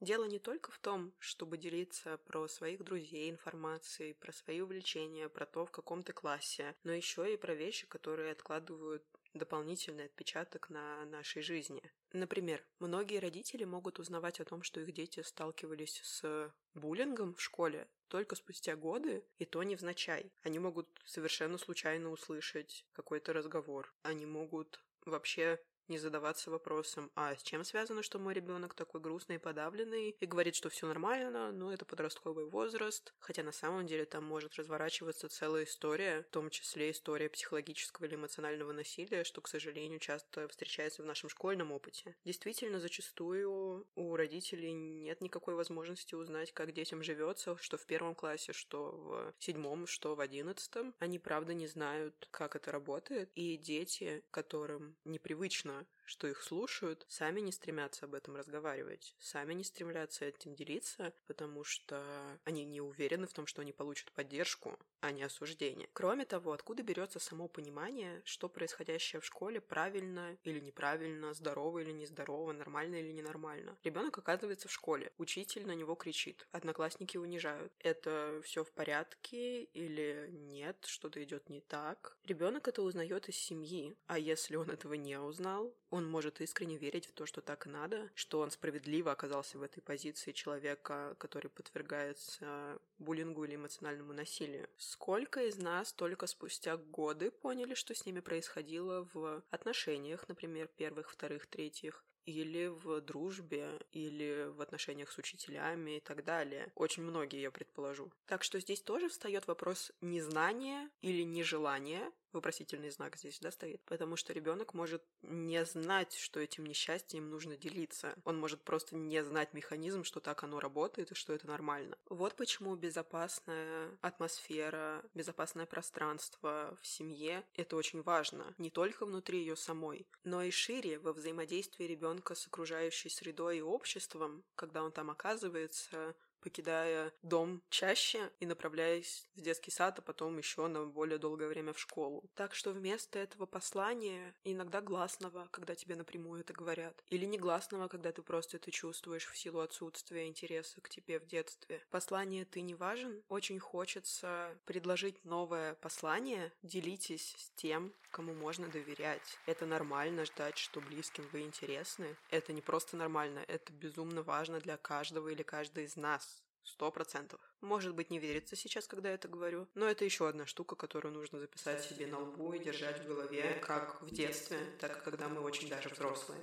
Дело 0.00 0.24
не 0.24 0.38
только 0.38 0.70
в 0.70 0.78
том, 0.78 1.12
чтобы 1.18 1.58
делиться 1.58 2.18
про 2.18 2.46
своих 2.46 2.84
друзей 2.84 3.30
информацией, 3.30 4.14
про 4.14 4.32
свои 4.32 4.60
увлечения, 4.60 5.28
про 5.28 5.44
то, 5.44 5.66
в 5.66 5.72
каком 5.72 6.04
ты 6.04 6.12
классе, 6.12 6.76
но 6.84 6.92
еще 6.92 7.32
и 7.32 7.36
про 7.36 7.54
вещи, 7.54 7.86
которые 7.88 8.30
откладывают 8.30 9.04
дополнительный 9.34 10.04
отпечаток 10.04 10.70
на 10.70 11.04
нашей 11.06 11.42
жизни. 11.42 11.82
Например, 12.12 12.64
многие 12.78 13.18
родители 13.18 13.64
могут 13.64 13.98
узнавать 13.98 14.40
о 14.40 14.44
том, 14.44 14.62
что 14.62 14.80
их 14.80 14.92
дети 14.92 15.20
сталкивались 15.20 16.00
с 16.02 16.54
буллингом 16.74 17.34
в 17.34 17.42
школе 17.42 17.88
только 18.08 18.36
спустя 18.36 18.76
годы, 18.76 19.24
и 19.38 19.44
то 19.44 19.62
невзначай. 19.62 20.32
Они 20.42 20.58
могут 20.58 20.88
совершенно 21.04 21.58
случайно 21.58 22.10
услышать 22.10 22.86
какой-то 22.92 23.32
разговор. 23.32 23.94
Они 24.02 24.24
могут 24.26 24.80
вообще 25.04 25.60
не 25.88 25.98
задаваться 25.98 26.50
вопросом, 26.50 27.10
а 27.14 27.34
с 27.34 27.42
чем 27.42 27.64
связано, 27.64 28.02
что 28.02 28.18
мой 28.18 28.34
ребенок 28.34 28.74
такой 28.74 29.00
грустный 29.00 29.36
и 29.36 29.38
подавленный, 29.38 30.10
и 30.10 30.26
говорит, 30.26 30.54
что 30.54 30.68
все 30.68 30.86
нормально, 30.86 31.52
но 31.52 31.72
это 31.72 31.84
подростковый 31.84 32.46
возраст, 32.46 33.14
хотя 33.18 33.42
на 33.42 33.52
самом 33.52 33.86
деле 33.86 34.04
там 34.04 34.24
может 34.24 34.56
разворачиваться 34.56 35.28
целая 35.28 35.64
история, 35.64 36.22
в 36.22 36.32
том 36.32 36.50
числе 36.50 36.90
история 36.90 37.28
психологического 37.28 38.06
или 38.06 38.14
эмоционального 38.14 38.72
насилия, 38.72 39.24
что, 39.24 39.40
к 39.40 39.48
сожалению, 39.48 39.98
часто 40.00 40.48
встречается 40.48 41.02
в 41.02 41.06
нашем 41.06 41.28
школьном 41.28 41.72
опыте. 41.72 42.16
Действительно, 42.24 42.80
зачастую 42.80 43.86
у 43.94 44.16
родителей 44.16 44.72
нет 44.72 45.20
никакой 45.20 45.54
возможности 45.54 46.14
узнать, 46.14 46.52
как 46.52 46.72
детям 46.72 47.02
живется, 47.02 47.56
что 47.56 47.76
в 47.76 47.86
первом 47.86 48.14
классе, 48.14 48.52
что 48.52 48.92
в 48.92 49.34
седьмом, 49.38 49.86
что 49.86 50.14
в 50.14 50.20
одиннадцатом. 50.20 50.94
Они, 50.98 51.18
правда, 51.18 51.54
не 51.54 51.66
знают, 51.66 52.28
как 52.30 52.56
это 52.56 52.72
работает, 52.72 53.30
и 53.34 53.56
дети, 53.56 54.24
которым 54.30 54.96
непривычно 55.04 55.77
know 55.78 55.97
что 56.08 56.26
их 56.26 56.42
слушают, 56.42 57.04
сами 57.08 57.40
не 57.40 57.52
стремятся 57.52 58.06
об 58.06 58.14
этом 58.14 58.34
разговаривать, 58.34 59.14
сами 59.18 59.52
не 59.52 59.62
стремятся 59.62 60.24
этим 60.24 60.54
делиться, 60.54 61.12
потому 61.26 61.64
что 61.64 62.02
они 62.44 62.64
не 62.64 62.80
уверены 62.80 63.26
в 63.26 63.32
том, 63.34 63.46
что 63.46 63.60
они 63.60 63.72
получат 63.72 64.10
поддержку, 64.12 64.78
а 65.00 65.12
не 65.12 65.22
осуждение. 65.22 65.88
Кроме 65.92 66.24
того, 66.24 66.52
откуда 66.52 66.82
берется 66.82 67.18
само 67.18 67.46
понимание, 67.46 68.22
что 68.24 68.48
происходящее 68.48 69.20
в 69.20 69.24
школе 69.26 69.60
правильно 69.60 70.36
или 70.44 70.60
неправильно, 70.60 71.34
здорово 71.34 71.80
или 71.80 71.92
нездорово, 71.92 72.52
нормально 72.52 72.96
или 72.96 73.12
ненормально. 73.12 73.76
Ребенок 73.84 74.18
оказывается 74.18 74.68
в 74.68 74.72
школе, 74.72 75.12
учитель 75.18 75.66
на 75.66 75.72
него 75.72 75.94
кричит, 75.94 76.48
одноклассники 76.52 77.18
унижают. 77.18 77.72
Это 77.80 78.40
все 78.44 78.64
в 78.64 78.72
порядке 78.72 79.64
или 79.64 80.28
нет, 80.30 80.84
что-то 80.86 81.22
идет 81.22 81.48
не 81.50 81.60
так. 81.60 82.16
Ребенок 82.24 82.66
это 82.66 82.82
узнает 82.82 83.28
из 83.28 83.36
семьи, 83.36 83.94
а 84.06 84.18
если 84.18 84.56
он 84.56 84.70
этого 84.70 84.94
не 84.94 85.20
узнал, 85.20 85.74
может 86.06 86.40
искренне 86.40 86.76
верить 86.76 87.06
в 87.06 87.12
то, 87.12 87.26
что 87.26 87.40
так 87.40 87.66
надо, 87.66 88.10
что 88.14 88.40
он 88.40 88.50
справедливо 88.50 89.12
оказался 89.12 89.58
в 89.58 89.62
этой 89.62 89.80
позиции 89.80 90.32
человека, 90.32 91.16
который 91.18 91.48
подвергается 91.48 92.78
буллингу 92.98 93.44
или 93.44 93.54
эмоциональному 93.56 94.12
насилию. 94.12 94.68
Сколько 94.76 95.44
из 95.46 95.56
нас 95.56 95.92
только 95.92 96.26
спустя 96.26 96.76
годы 96.76 97.30
поняли, 97.30 97.74
что 97.74 97.94
с 97.94 98.04
ними 98.06 98.20
происходило 98.20 99.08
в 99.12 99.42
отношениях, 99.50 100.28
например, 100.28 100.68
первых, 100.68 101.10
вторых, 101.10 101.46
третьих, 101.46 102.04
или 102.28 102.66
в 102.66 103.00
дружбе, 103.00 103.80
или 103.92 104.48
в 104.54 104.60
отношениях 104.60 105.10
с 105.10 105.18
учителями 105.18 105.96
и 105.96 106.00
так 106.00 106.24
далее. 106.24 106.70
Очень 106.74 107.04
многие, 107.04 107.40
я 107.40 107.50
предположу. 107.50 108.12
Так 108.26 108.44
что 108.44 108.60
здесь 108.60 108.82
тоже 108.82 109.08
встает 109.08 109.46
вопрос 109.46 109.92
незнания 110.02 110.90
или 111.00 111.22
нежелания 111.22 112.12
вопросительный 112.32 112.90
знак 112.90 113.16
здесь, 113.16 113.38
да, 113.40 113.50
стоит? 113.50 113.82
Потому 113.84 114.16
что 114.16 114.32
ребенок 114.32 114.74
может 114.74 115.02
не 115.22 115.64
знать, 115.64 116.14
что 116.14 116.40
этим 116.40 116.66
несчастьем 116.66 117.28
нужно 117.30 117.56
делиться. 117.56 118.14
Он 118.24 118.38
может 118.38 118.62
просто 118.62 118.96
не 118.96 119.22
знать 119.24 119.54
механизм, 119.54 120.04
что 120.04 120.20
так 120.20 120.42
оно 120.44 120.60
работает 120.60 121.12
и 121.12 121.14
что 121.14 121.32
это 121.32 121.46
нормально. 121.46 121.96
Вот 122.08 122.36
почему 122.36 122.76
безопасная 122.76 123.96
атмосфера, 124.00 125.04
безопасное 125.14 125.66
пространство 125.66 126.78
в 126.82 126.86
семье— 126.86 127.44
это 127.54 127.76
очень 127.76 128.02
важно. 128.02 128.54
Не 128.58 128.70
только 128.70 129.06
внутри 129.06 129.40
ее 129.40 129.56
самой, 129.56 130.06
но 130.24 130.42
и 130.42 130.50
шире 130.50 130.98
во 130.98 131.12
взаимодействии 131.12 131.84
ребенка 131.84 132.34
с 132.34 132.46
окружающей 132.46 133.08
средой 133.08 133.58
и 133.58 133.62
обществом, 133.62 134.44
когда 134.54 134.82
он 134.82 134.92
там 134.92 135.10
оказывается, 135.10 136.14
покидая 136.40 137.12
дом 137.22 137.62
чаще 137.70 138.30
и 138.40 138.46
направляясь 138.46 139.26
в 139.36 139.40
детский 139.40 139.70
сад, 139.70 139.98
а 139.98 140.02
потом 140.02 140.38
еще 140.38 140.66
на 140.66 140.86
более 140.86 141.18
долгое 141.18 141.48
время 141.48 141.72
в 141.72 141.78
школу. 141.78 142.24
Так 142.34 142.54
что 142.54 142.72
вместо 142.72 143.18
этого 143.18 143.46
послания, 143.46 144.34
иногда 144.44 144.80
гласного, 144.80 145.48
когда 145.50 145.74
тебе 145.74 145.96
напрямую 145.96 146.40
это 146.40 146.52
говорят, 146.52 147.02
или 147.10 147.24
негласного, 147.24 147.88
когда 147.88 148.12
ты 148.12 148.22
просто 148.22 148.56
это 148.56 148.70
чувствуешь 148.70 149.26
в 149.26 149.36
силу 149.36 149.60
отсутствия 149.60 150.26
интереса 150.26 150.80
к 150.80 150.88
тебе 150.88 151.18
в 151.18 151.26
детстве. 151.26 151.80
Послание 151.90 152.44
«ты 152.44 152.60
не 152.60 152.74
важен» 152.74 153.22
очень 153.28 153.58
хочется 153.58 154.56
предложить 154.64 155.24
новое 155.24 155.74
послание, 155.74 156.52
делитесь 156.62 157.34
с 157.38 157.50
тем, 157.56 157.92
кому 158.10 158.34
можно 158.34 158.68
доверять. 158.68 159.38
Это 159.46 159.66
нормально 159.66 160.24
ждать, 160.24 160.58
что 160.58 160.80
близким 160.80 161.28
вы 161.32 161.42
интересны. 161.42 162.16
Это 162.30 162.52
не 162.52 162.60
просто 162.60 162.96
нормально, 162.96 163.44
это 163.48 163.72
безумно 163.72 164.22
важно 164.22 164.60
для 164.60 164.76
каждого 164.76 165.28
или 165.28 165.42
каждой 165.42 165.84
из 165.84 165.96
нас. 165.96 166.37
Сто 166.68 166.92
процентов. 166.92 167.40
Может 167.62 167.94
быть, 167.94 168.10
не 168.10 168.18
верится 168.18 168.54
сейчас, 168.54 168.86
когда 168.86 169.08
я 169.08 169.14
это 169.14 169.26
говорю, 169.26 169.66
но 169.74 169.88
это 169.88 170.04
еще 170.04 170.28
одна 170.28 170.44
штука, 170.44 170.76
которую 170.76 171.14
нужно 171.14 171.40
записать 171.40 171.82
себе 171.82 172.06
на 172.06 172.20
лбу 172.20 172.52
и 172.52 172.58
держать 172.58 173.00
в 173.02 173.08
голове, 173.08 173.58
как 173.62 174.02
в 174.02 174.10
детстве, 174.10 174.58
так 174.78 174.98
и 174.98 175.00
когда 175.00 175.28
мы 175.28 175.40
очень 175.40 175.70
даже 175.70 175.88
взрослые. 175.88 176.38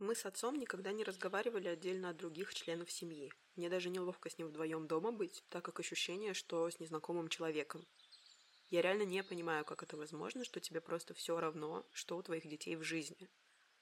Мы 0.00 0.16
с 0.16 0.26
отцом 0.26 0.58
никогда 0.58 0.90
не 0.90 1.04
разговаривали 1.04 1.68
отдельно 1.68 2.10
от 2.10 2.16
других 2.16 2.54
членов 2.54 2.90
семьи. 2.90 3.32
Мне 3.54 3.68
даже 3.68 3.88
неловко 3.88 4.30
с 4.30 4.36
ним 4.36 4.48
вдвоем 4.48 4.88
дома 4.88 5.12
быть, 5.12 5.44
так 5.48 5.64
как 5.64 5.78
ощущение, 5.78 6.34
что 6.34 6.68
с 6.68 6.80
незнакомым 6.80 7.28
человеком. 7.28 7.86
Я 8.68 8.82
реально 8.82 9.04
не 9.04 9.22
понимаю, 9.22 9.64
как 9.64 9.84
это 9.84 9.96
возможно, 9.96 10.44
что 10.44 10.58
тебе 10.58 10.80
просто 10.80 11.14
все 11.14 11.38
равно, 11.38 11.86
что 11.92 12.16
у 12.16 12.22
твоих 12.22 12.48
детей 12.48 12.74
в 12.74 12.82
жизни. 12.82 13.28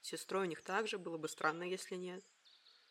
С 0.01 0.09
сестрой 0.09 0.47
у 0.47 0.49
них 0.49 0.63
также 0.63 0.99
было 0.99 1.19
бы 1.19 1.29
странно, 1.29 1.63
если 1.63 1.97
нет. 1.97 2.25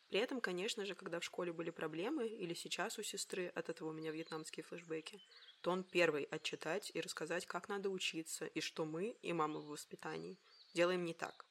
При 0.08 0.20
этом, 0.20 0.40
конечно 0.40 0.86
же, 0.86 0.94
когда 0.94 1.20
в 1.20 1.24
школе 1.24 1.52
были 1.52 1.70
проблемы, 1.70 2.26
или 2.26 2.54
сейчас 2.54 2.98
у 2.98 3.02
сестры, 3.02 3.48
от 3.48 3.68
этого 3.68 3.90
у 3.90 3.92
меня 3.92 4.10
вьетнамские 4.10 4.64
флешбеки, 4.64 5.20
то 5.60 5.70
он 5.70 5.84
первый 5.84 6.24
отчитать 6.24 6.90
и 6.94 7.00
рассказать, 7.00 7.44
как 7.44 7.68
надо 7.68 7.90
учиться, 7.90 8.46
и 8.46 8.60
что 8.60 8.86
мы, 8.86 9.10
и 9.20 9.32
мама 9.34 9.60
в 9.60 9.66
воспитании, 9.66 10.38
делаем 10.72 11.04
не 11.04 11.12
так. 11.12 11.44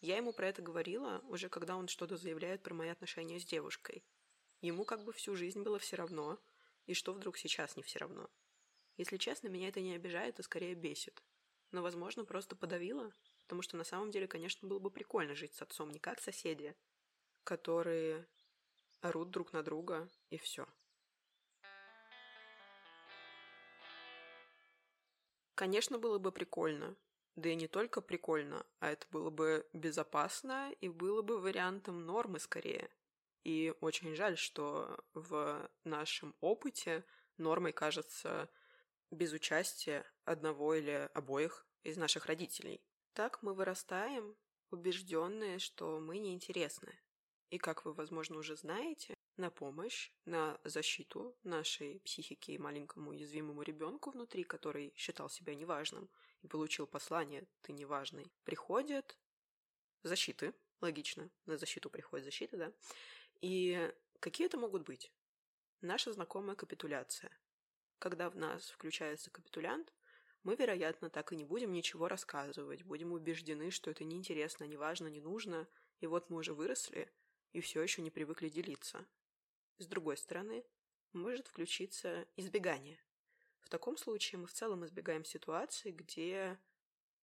Я 0.00 0.16
ему 0.16 0.32
про 0.32 0.48
это 0.48 0.62
говорила, 0.62 1.20
уже 1.28 1.48
когда 1.48 1.76
он 1.76 1.88
что-то 1.88 2.16
заявляет 2.16 2.62
про 2.62 2.74
мои 2.74 2.88
отношения 2.88 3.38
с 3.38 3.44
девушкой. 3.44 4.02
Ему 4.62 4.84
как 4.84 5.04
бы 5.04 5.12
всю 5.12 5.36
жизнь 5.36 5.62
было 5.62 5.78
все 5.78 5.96
равно, 5.96 6.38
и 6.86 6.94
что 6.94 7.12
вдруг 7.12 7.36
сейчас 7.36 7.76
не 7.76 7.82
все 7.82 7.98
равно. 7.98 8.30
Если 8.96 9.16
честно, 9.16 9.48
меня 9.48 9.68
это 9.68 9.80
не 9.80 9.94
обижает, 9.94 10.38
а 10.40 10.42
скорее 10.42 10.74
бесит. 10.74 11.22
Но, 11.70 11.82
возможно, 11.82 12.24
просто 12.24 12.54
подавила, 12.54 13.12
потому 13.44 13.62
что 13.62 13.76
на 13.76 13.84
самом 13.84 14.10
деле, 14.10 14.26
конечно, 14.26 14.66
было 14.66 14.78
бы 14.78 14.90
прикольно 14.90 15.34
жить 15.34 15.54
с 15.54 15.62
отцом, 15.62 15.90
не 15.90 15.98
как 15.98 16.20
соседи, 16.20 16.74
которые 17.44 18.26
орут 19.00 19.30
друг 19.30 19.52
на 19.52 19.62
друга, 19.62 20.08
и 20.30 20.38
все. 20.38 20.66
Конечно, 25.54 25.98
было 25.98 26.18
бы 26.18 26.32
прикольно, 26.32 26.96
да 27.36 27.48
и 27.50 27.54
не 27.54 27.68
только 27.68 28.00
прикольно, 28.00 28.66
а 28.80 28.90
это 28.90 29.06
было 29.10 29.30
бы 29.30 29.68
безопасно 29.72 30.72
и 30.80 30.88
было 30.88 31.22
бы 31.22 31.38
вариантом 31.38 32.04
нормы 32.06 32.40
скорее. 32.40 32.90
И 33.44 33.74
очень 33.80 34.14
жаль, 34.16 34.36
что 34.38 35.04
в 35.12 35.70
нашем 35.84 36.34
опыте 36.40 37.04
нормой 37.36 37.72
кажется 37.72 38.48
без 39.10 39.32
участия 39.32 40.04
одного 40.24 40.74
или 40.74 41.10
обоих 41.12 41.66
из 41.82 41.96
наших 41.96 42.26
родителей. 42.26 42.80
Так 43.14 43.44
мы 43.44 43.54
вырастаем, 43.54 44.36
убежденные, 44.70 45.60
что 45.60 46.00
мы 46.00 46.18
неинтересны. 46.18 46.98
И 47.50 47.58
как 47.58 47.84
вы, 47.84 47.92
возможно, 47.92 48.38
уже 48.38 48.56
знаете, 48.56 49.14
на 49.36 49.50
помощь, 49.50 50.10
на 50.24 50.58
защиту 50.64 51.36
нашей 51.44 52.00
психики 52.00 52.50
и 52.50 52.58
маленькому 52.58 53.10
уязвимому 53.10 53.62
ребенку 53.62 54.10
внутри, 54.10 54.42
который 54.42 54.92
считал 54.96 55.30
себя 55.30 55.54
неважным, 55.54 56.10
и 56.42 56.48
получил 56.48 56.88
послание 56.88 57.46
«ты 57.62 57.72
неважный», 57.72 58.32
приходят 58.42 59.16
защиты, 60.02 60.52
логично, 60.80 61.30
на 61.46 61.56
защиту 61.56 61.90
приходит 61.90 62.24
защита, 62.24 62.56
да, 62.56 62.72
и 63.40 63.94
какие 64.18 64.48
это 64.48 64.58
могут 64.58 64.82
быть? 64.82 65.12
Наша 65.80 66.12
знакомая 66.12 66.56
капитуляция. 66.56 67.30
Когда 68.00 68.28
в 68.28 68.36
нас 68.36 68.70
включается 68.70 69.30
капитулянт, 69.30 69.92
мы, 70.44 70.56
вероятно, 70.56 71.10
так 71.10 71.32
и 71.32 71.36
не 71.36 71.44
будем 71.44 71.72
ничего 71.72 72.06
рассказывать, 72.06 72.84
будем 72.84 73.12
убеждены, 73.12 73.70
что 73.70 73.90
это 73.90 74.04
неинтересно, 74.04 74.64
неважно, 74.64 75.08
не 75.08 75.20
нужно, 75.20 75.66
и 76.00 76.06
вот 76.06 76.30
мы 76.30 76.36
уже 76.36 76.54
выросли 76.54 77.10
и 77.52 77.60
все 77.60 77.80
еще 77.80 78.02
не 78.02 78.10
привыкли 78.10 78.48
делиться. 78.48 79.06
С 79.78 79.86
другой 79.86 80.16
стороны, 80.16 80.64
может 81.12 81.46
включиться 81.46 82.26
избегание. 82.36 82.98
В 83.60 83.68
таком 83.70 83.96
случае 83.96 84.40
мы 84.40 84.46
в 84.46 84.52
целом 84.52 84.84
избегаем 84.84 85.24
ситуации, 85.24 85.92
где 85.92 86.58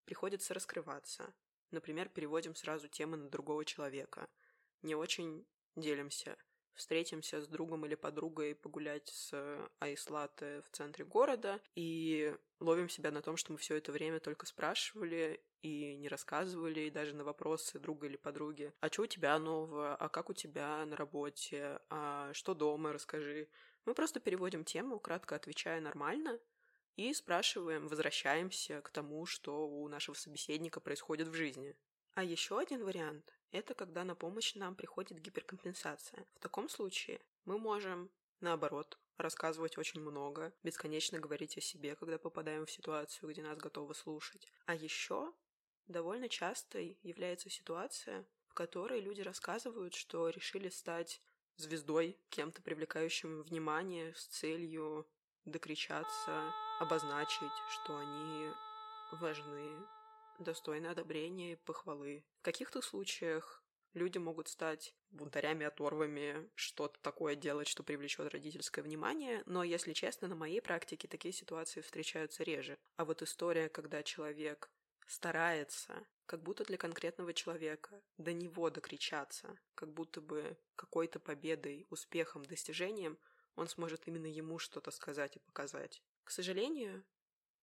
приходится 0.05 0.53
раскрываться. 0.53 1.33
Например, 1.69 2.09
переводим 2.09 2.55
сразу 2.55 2.87
темы 2.87 3.17
на 3.17 3.29
другого 3.29 3.65
человека. 3.65 4.29
Не 4.81 4.95
очень 4.95 5.45
делимся. 5.75 6.37
Встретимся 6.73 7.41
с 7.41 7.47
другом 7.47 7.85
или 7.85 7.95
подругой 7.95 8.55
погулять 8.55 9.07
с 9.09 9.69
айслаты 9.79 10.61
в 10.61 10.69
центре 10.75 11.05
города 11.05 11.59
и 11.75 12.35
ловим 12.59 12.89
себя 12.89 13.11
на 13.11 13.21
том, 13.21 13.37
что 13.37 13.51
мы 13.51 13.57
все 13.57 13.75
это 13.75 13.91
время 13.91 14.19
только 14.19 14.45
спрашивали 14.45 15.41
и 15.61 15.95
не 15.97 16.07
рассказывали, 16.07 16.81
и 16.81 16.89
даже 16.89 17.13
на 17.15 17.23
вопросы 17.23 17.79
друга 17.79 18.07
или 18.07 18.17
подруги. 18.17 18.73
А 18.79 18.87
что 18.87 19.03
у 19.03 19.07
тебя 19.07 19.37
нового? 19.37 19.95
А 19.95 20.09
как 20.09 20.29
у 20.29 20.33
тебя 20.33 20.83
на 20.85 20.95
работе? 20.95 21.79
А 21.89 22.31
что 22.33 22.53
дома? 22.53 22.93
Расскажи. 22.93 23.47
Мы 23.85 23.93
просто 23.93 24.19
переводим 24.19 24.63
тему, 24.63 24.99
кратко 24.99 25.35
отвечая 25.35 25.81
нормально, 25.81 26.39
и 26.95 27.13
спрашиваем, 27.13 27.87
возвращаемся 27.87 28.81
к 28.81 28.89
тому, 28.89 29.25
что 29.25 29.67
у 29.67 29.87
нашего 29.87 30.15
собеседника 30.15 30.79
происходит 30.79 31.27
в 31.27 31.33
жизни. 31.33 31.75
А 32.13 32.23
еще 32.23 32.59
один 32.59 32.83
вариант– 32.83 33.33
это 33.51 33.73
когда 33.73 34.03
на 34.03 34.15
помощь 34.15 34.55
нам 34.55 34.75
приходит 34.75 35.19
гиперкомпенсация. 35.19 36.25
В 36.35 36.39
таком 36.39 36.69
случае 36.69 37.21
мы 37.45 37.57
можем, 37.57 38.09
наоборот, 38.39 38.97
рассказывать 39.17 39.77
очень 39.77 40.01
много, 40.01 40.53
бесконечно 40.63 41.19
говорить 41.19 41.57
о 41.57 41.61
себе, 41.61 41.95
когда 41.95 42.17
попадаем 42.17 42.65
в 42.65 42.71
ситуацию, 42.71 43.29
где 43.29 43.43
нас 43.43 43.57
готовы 43.57 43.93
слушать. 43.93 44.47
А 44.65 44.75
еще 44.75 45.33
довольно 45.87 46.29
частой 46.29 46.97
является 47.03 47.49
ситуация, 47.49 48.25
в 48.47 48.53
которой 48.53 48.99
люди 48.99 49.21
рассказывают, 49.21 49.93
что 49.93 50.29
решили 50.29 50.69
стать 50.69 51.21
звездой, 51.57 52.17
кем-то 52.29 52.61
привлекающим 52.61 53.43
внимание 53.43 54.13
с 54.15 54.25
целью 54.25 55.07
докричаться, 55.45 56.53
обозначить, 56.79 57.51
что 57.69 57.97
они 57.97 58.49
важны, 59.13 59.85
достойны 60.39 60.87
одобрения 60.87 61.53
и 61.53 61.55
похвалы. 61.55 62.25
В 62.39 62.43
каких-то 62.43 62.81
случаях 62.81 63.63
люди 63.93 64.17
могут 64.17 64.47
стать 64.47 64.95
бунтарями, 65.09 65.65
оторвами, 65.65 66.49
что-то 66.55 66.99
такое 67.01 67.35
делать, 67.35 67.67
что 67.67 67.83
привлечет 67.83 68.31
родительское 68.31 68.83
внимание, 68.83 69.43
но, 69.45 69.63
если 69.63 69.93
честно, 69.93 70.27
на 70.27 70.35
моей 70.35 70.61
практике 70.61 71.07
такие 71.07 71.33
ситуации 71.33 71.81
встречаются 71.81 72.43
реже. 72.43 72.77
А 72.95 73.05
вот 73.05 73.21
история, 73.21 73.69
когда 73.69 74.03
человек 74.03 74.71
старается, 75.07 76.05
как 76.25 76.41
будто 76.41 76.63
для 76.63 76.77
конкретного 76.77 77.33
человека, 77.33 78.01
до 78.17 78.31
него 78.31 78.69
докричаться, 78.69 79.59
как 79.75 79.93
будто 79.93 80.21
бы 80.21 80.57
какой-то 80.75 81.19
победой, 81.19 81.85
успехом, 81.89 82.45
достижением 82.45 83.19
он 83.55 83.67
сможет 83.67 84.07
именно 84.07 84.27
ему 84.27 84.59
что-то 84.59 84.91
сказать 84.91 85.35
и 85.35 85.39
показать. 85.39 86.01
К 86.23 86.31
сожалению, 86.31 87.03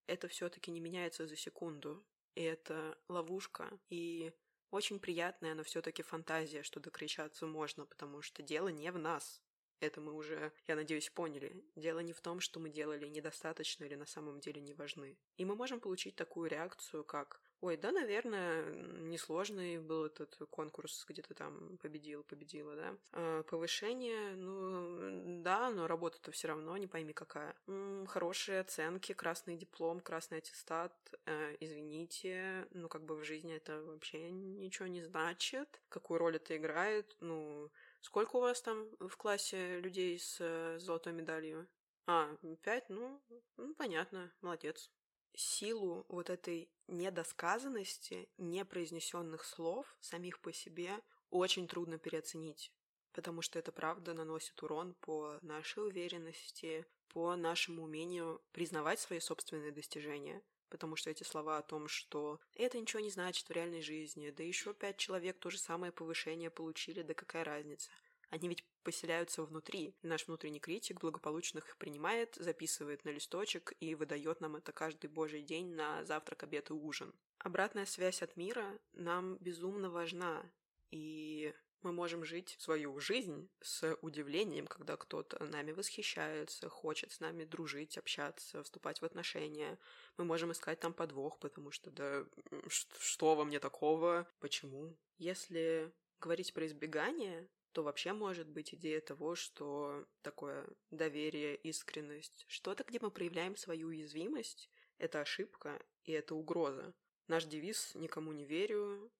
это 0.06 0.28
все-таки 0.28 0.70
не 0.70 0.80
меняется 0.80 1.26
за 1.26 1.36
секунду, 1.36 2.04
и 2.34 2.42
это 2.42 2.98
ловушка, 3.08 3.70
и 3.88 4.32
очень 4.70 4.98
приятная, 4.98 5.54
но 5.54 5.62
все-таки 5.62 6.02
фантазия, 6.02 6.62
что 6.62 6.80
докричаться 6.80 7.46
можно, 7.46 7.86
потому 7.86 8.22
что 8.22 8.42
дело 8.42 8.68
не 8.68 8.90
в 8.92 8.98
нас. 8.98 9.42
Это 9.80 10.00
мы 10.00 10.12
уже, 10.12 10.52
я 10.66 10.74
надеюсь, 10.74 11.08
поняли. 11.08 11.64
Дело 11.76 12.00
не 12.00 12.12
в 12.12 12.20
том, 12.20 12.40
что 12.40 12.58
мы 12.58 12.68
делали 12.68 13.06
недостаточно 13.08 13.84
или 13.84 13.94
на 13.94 14.06
самом 14.06 14.40
деле 14.40 14.60
не 14.60 14.74
важны. 14.74 15.16
И 15.36 15.44
мы 15.44 15.54
можем 15.54 15.80
получить 15.80 16.16
такую 16.16 16.50
реакцию, 16.50 17.04
как 17.04 17.40
Ой, 17.60 17.76
да, 17.76 17.90
наверное, 17.90 18.64
несложный 19.00 19.78
был 19.78 20.04
этот 20.04 20.36
конкурс, 20.50 21.04
где 21.08 21.22
ты 21.22 21.34
там 21.34 21.76
победил, 21.78 22.22
победила, 22.22 22.76
да. 22.76 22.96
А, 23.12 23.42
повышение, 23.42 24.36
ну, 24.36 25.42
да, 25.42 25.70
но 25.70 25.88
работа-то 25.88 26.30
все 26.30 26.48
равно, 26.48 26.76
не 26.76 26.86
пойми 26.86 27.12
какая. 27.12 27.56
М-м, 27.66 28.06
хорошие 28.06 28.60
оценки, 28.60 29.12
красный 29.12 29.56
диплом, 29.56 30.00
красный 30.00 30.38
аттестат, 30.38 30.94
э, 31.26 31.56
извините, 31.58 32.68
ну, 32.70 32.88
как 32.88 33.02
бы 33.04 33.16
в 33.16 33.24
жизни 33.24 33.54
это 33.54 33.82
вообще 33.82 34.30
ничего 34.30 34.86
не 34.86 35.02
значит. 35.02 35.80
Какую 35.88 36.18
роль 36.18 36.36
это 36.36 36.56
играет, 36.56 37.16
ну, 37.20 37.70
Сколько 38.00 38.36
у 38.36 38.40
вас 38.40 38.62
там 38.62 38.86
в 39.00 39.16
классе 39.16 39.80
людей 39.80 40.18
с 40.18 40.36
э, 40.40 40.78
золотой 40.78 41.12
медалью? 41.12 41.66
А, 42.06 42.30
пять? 42.62 42.88
Ну, 42.88 43.20
ну, 43.56 43.74
понятно, 43.74 44.32
молодец. 44.40 44.90
Силу 45.34 46.04
вот 46.08 46.30
этой 46.30 46.68
недосказанности, 46.88 48.28
непроизнесенных 48.38 49.44
слов 49.44 49.96
самих 50.00 50.40
по 50.40 50.52
себе 50.52 50.92
очень 51.30 51.68
трудно 51.68 51.98
переоценить, 51.98 52.72
потому 53.12 53.42
что 53.42 53.58
это 53.58 53.70
правда 53.72 54.14
наносит 54.14 54.60
урон 54.62 54.94
по 54.94 55.38
нашей 55.42 55.86
уверенности, 55.86 56.86
по 57.08 57.36
нашему 57.36 57.84
умению 57.84 58.42
признавать 58.52 59.00
свои 59.00 59.20
собственные 59.20 59.72
достижения, 59.72 60.42
потому 60.68 60.96
что 60.96 61.10
эти 61.10 61.22
слова 61.22 61.58
о 61.58 61.62
том, 61.62 61.88
что 61.88 62.40
это 62.54 62.78
ничего 62.78 63.00
не 63.00 63.10
значит 63.10 63.48
в 63.48 63.52
реальной 63.52 63.82
жизни, 63.82 64.30
да 64.30 64.42
еще 64.42 64.74
пять 64.74 64.96
человек 64.96 65.38
то 65.38 65.50
же 65.50 65.58
самое 65.58 65.92
повышение 65.92 66.50
получили, 66.50 67.02
да 67.02 67.14
какая 67.14 67.44
разница. 67.44 67.90
Они 68.30 68.48
ведь 68.48 68.64
поселяются 68.82 69.42
внутри, 69.42 69.94
наш 70.02 70.26
внутренний 70.26 70.60
критик 70.60 71.00
благополучно 71.00 71.58
их 71.58 71.76
принимает, 71.78 72.36
записывает 72.36 73.04
на 73.04 73.10
листочек 73.10 73.72
и 73.80 73.94
выдает 73.94 74.40
нам 74.40 74.56
это 74.56 74.72
каждый 74.72 75.08
божий 75.08 75.42
день 75.42 75.74
на 75.74 76.04
завтрак, 76.04 76.42
обед 76.42 76.70
и 76.70 76.72
ужин. 76.72 77.14
Обратная 77.38 77.86
связь 77.86 78.22
от 78.22 78.36
мира 78.36 78.78
нам 78.92 79.36
безумно 79.38 79.90
важна, 79.90 80.42
и 80.90 81.54
мы 81.82 81.92
можем 81.92 82.24
жить 82.24 82.56
свою 82.58 82.98
жизнь 82.98 83.48
с 83.60 83.96
удивлением, 84.02 84.66
когда 84.66 84.96
кто-то 84.96 85.44
нами 85.44 85.72
восхищается, 85.72 86.68
хочет 86.68 87.12
с 87.12 87.20
нами 87.20 87.44
дружить, 87.44 87.96
общаться, 87.96 88.62
вступать 88.62 89.00
в 89.00 89.04
отношения. 89.04 89.78
Мы 90.16 90.24
можем 90.24 90.50
искать 90.50 90.80
там 90.80 90.92
подвох, 90.92 91.38
потому 91.38 91.70
что 91.70 91.90
да 91.90 92.26
что 92.68 93.36
во 93.36 93.44
мне 93.44 93.60
такого, 93.60 94.26
почему? 94.40 94.96
Если 95.18 95.92
говорить 96.20 96.52
про 96.52 96.66
избегание, 96.66 97.48
то 97.72 97.82
вообще 97.82 98.12
может 98.12 98.48
быть 98.48 98.74
идея 98.74 99.00
того, 99.00 99.34
что 99.34 100.06
такое 100.22 100.66
доверие, 100.90 101.56
искренность, 101.56 102.44
что-то, 102.48 102.84
где 102.84 102.98
мы 103.00 103.10
проявляем 103.10 103.56
свою 103.56 103.88
уязвимость, 103.88 104.70
это 104.98 105.20
ошибка 105.20 105.80
и 106.04 106.12
это 106.12 106.34
угроза. 106.34 106.94
Наш 107.26 107.44
девиз 107.44 107.94
«никому 107.94 108.32
не 108.32 108.44
верю», 108.44 109.12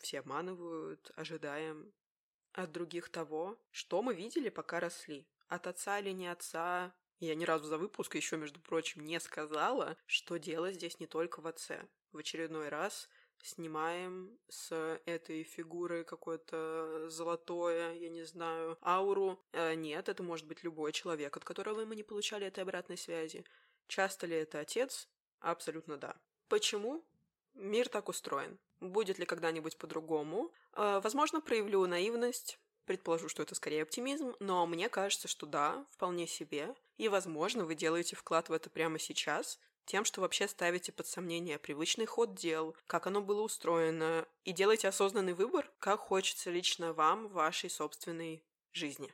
все 0.00 0.20
обманывают, 0.20 1.10
ожидаем 1.14 1.92
от 2.52 2.72
других 2.72 3.08
того, 3.10 3.58
что 3.70 4.02
мы 4.02 4.14
видели, 4.14 4.48
пока 4.48 4.80
росли. 4.80 5.26
От 5.48 5.66
отца 5.66 5.98
или 5.98 6.10
не 6.10 6.28
отца. 6.28 6.94
Я 7.18 7.34
ни 7.34 7.44
разу 7.44 7.66
за 7.66 7.78
выпуск 7.78 8.14
еще, 8.14 8.36
между 8.36 8.60
прочим, 8.60 9.04
не 9.04 9.20
сказала, 9.20 9.96
что 10.06 10.38
дело 10.38 10.72
здесь 10.72 10.98
не 11.00 11.06
только 11.06 11.40
в 11.40 11.46
отце. 11.46 11.86
В 12.10 12.18
очередной 12.18 12.68
раз 12.68 13.08
снимаем 13.42 14.38
с 14.48 15.00
этой 15.04 15.42
фигуры 15.42 16.04
какое-то 16.04 17.08
золотое, 17.08 17.94
я 17.94 18.08
не 18.08 18.24
знаю, 18.24 18.78
ауру. 18.82 19.38
Э, 19.52 19.74
нет, 19.74 20.08
это 20.08 20.22
может 20.22 20.46
быть 20.46 20.62
любой 20.62 20.92
человек, 20.92 21.36
от 21.36 21.44
которого 21.44 21.84
мы 21.84 21.96
не 21.96 22.02
получали 22.02 22.46
этой 22.46 22.60
обратной 22.60 22.96
связи. 22.96 23.44
Часто 23.88 24.26
ли 24.26 24.36
это 24.36 24.60
отец? 24.60 25.08
Абсолютно 25.40 25.96
да. 25.96 26.16
Почему? 26.48 27.04
Мир 27.54 27.88
так 27.88 28.08
устроен. 28.08 28.58
Будет 28.80 29.18
ли 29.18 29.26
когда-нибудь 29.26 29.76
по-другому? 29.76 30.52
Э, 30.74 31.00
возможно, 31.02 31.40
проявлю 31.40 31.86
наивность, 31.86 32.58
предположу, 32.84 33.28
что 33.28 33.42
это 33.42 33.54
скорее 33.54 33.82
оптимизм, 33.82 34.34
но 34.40 34.66
мне 34.66 34.88
кажется, 34.88 35.28
что 35.28 35.46
да, 35.46 35.84
вполне 35.90 36.26
себе. 36.26 36.74
И, 36.96 37.08
возможно, 37.08 37.64
вы 37.64 37.74
делаете 37.74 38.16
вклад 38.16 38.48
в 38.48 38.52
это 38.52 38.70
прямо 38.70 38.98
сейчас, 38.98 39.58
тем, 39.84 40.04
что 40.04 40.20
вообще 40.20 40.48
ставите 40.48 40.92
под 40.92 41.06
сомнение 41.06 41.58
привычный 41.58 42.06
ход 42.06 42.34
дел, 42.34 42.76
как 42.86 43.06
оно 43.06 43.20
было 43.20 43.42
устроено, 43.42 44.26
и 44.44 44.52
делаете 44.52 44.88
осознанный 44.88 45.34
выбор, 45.34 45.70
как 45.78 46.00
хочется 46.00 46.50
лично 46.50 46.92
вам 46.92 47.28
в 47.28 47.32
вашей 47.32 47.70
собственной 47.70 48.44
жизни. 48.72 49.12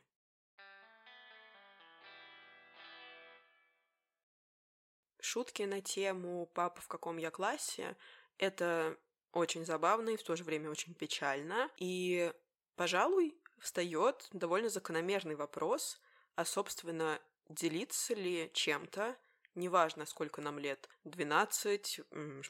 Шутки 5.19 5.63
на 5.63 5.81
тему 5.81 6.49
«Папа, 6.53 6.81
в 6.81 6.87
каком 6.87 7.17
я 7.17 7.29
классе»— 7.29 7.95
это 8.37 8.97
очень 9.31 9.65
забавно 9.65 10.09
и 10.09 10.17
в 10.17 10.23
то 10.23 10.35
же 10.35 10.43
время 10.43 10.69
очень 10.69 10.93
печально. 10.93 11.69
И, 11.77 12.33
пожалуй, 12.75 13.37
встает 13.59 14.27
довольно 14.31 14.69
закономерный 14.69 15.35
вопрос, 15.35 16.01
а, 16.35 16.45
собственно, 16.45 17.21
делиться 17.47 18.13
ли 18.13 18.49
чем-то, 18.53 19.17
неважно, 19.59 20.05
сколько 20.05 20.41
нам 20.41 20.57
лет, 20.57 20.89
12, 21.03 22.01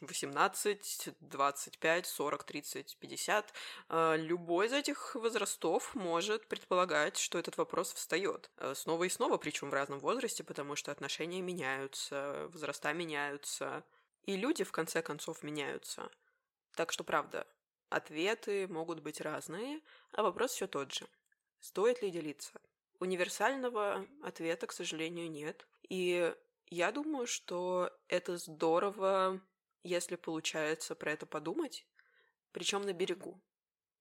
18, 0.02 1.10
25, 1.20 2.06
40, 2.06 2.44
30, 2.44 2.98
50, 3.00 3.54
любой 4.16 4.68
из 4.68 4.74
этих 4.74 5.16
возрастов 5.16 5.96
может 5.96 6.48
предполагать, 6.48 7.18
что 7.18 7.38
этот 7.38 7.58
вопрос 7.58 7.94
встает. 7.94 8.50
Э, 8.58 8.74
снова 8.76 9.04
и 9.04 9.10
снова, 9.10 9.38
причем 9.38 9.70
в 9.70 9.74
разном 9.74 10.00
возрасте, 10.00 10.44
потому 10.44 10.76
что 10.76 10.92
отношения 10.92 11.42
меняются, 11.42 12.48
возраста 12.54 12.94
меняются, 12.94 13.84
и 14.24 14.36
люди, 14.36 14.64
в 14.64 14.72
конце 14.72 15.02
концов, 15.02 15.44
меняются. 15.44 16.10
Так 16.76 16.92
что, 16.92 17.04
правда, 17.04 17.48
ответы 17.90 18.68
могут 18.68 19.02
быть 19.02 19.22
разные, 19.22 19.82
а 20.12 20.24
вопрос 20.24 20.52
все 20.52 20.68
тот 20.68 20.94
же. 20.94 21.08
Стоит 21.60 22.02
ли 22.02 22.12
делиться? 22.12 22.62
Универсального 23.00 24.06
ответа, 24.24 24.68
к 24.68 24.72
сожалению, 24.72 25.32
нет. 25.32 25.68
И 25.90 26.34
я 26.70 26.92
думаю, 26.92 27.28
что 27.28 27.92
это 28.08 28.38
здорово, 28.38 29.42
если 29.84 30.16
получается 30.16 30.96
про 30.96 31.12
это 31.12 31.26
подумать, 31.26 31.88
причем 32.52 32.84
на 32.84 32.94
берегу. 32.94 33.42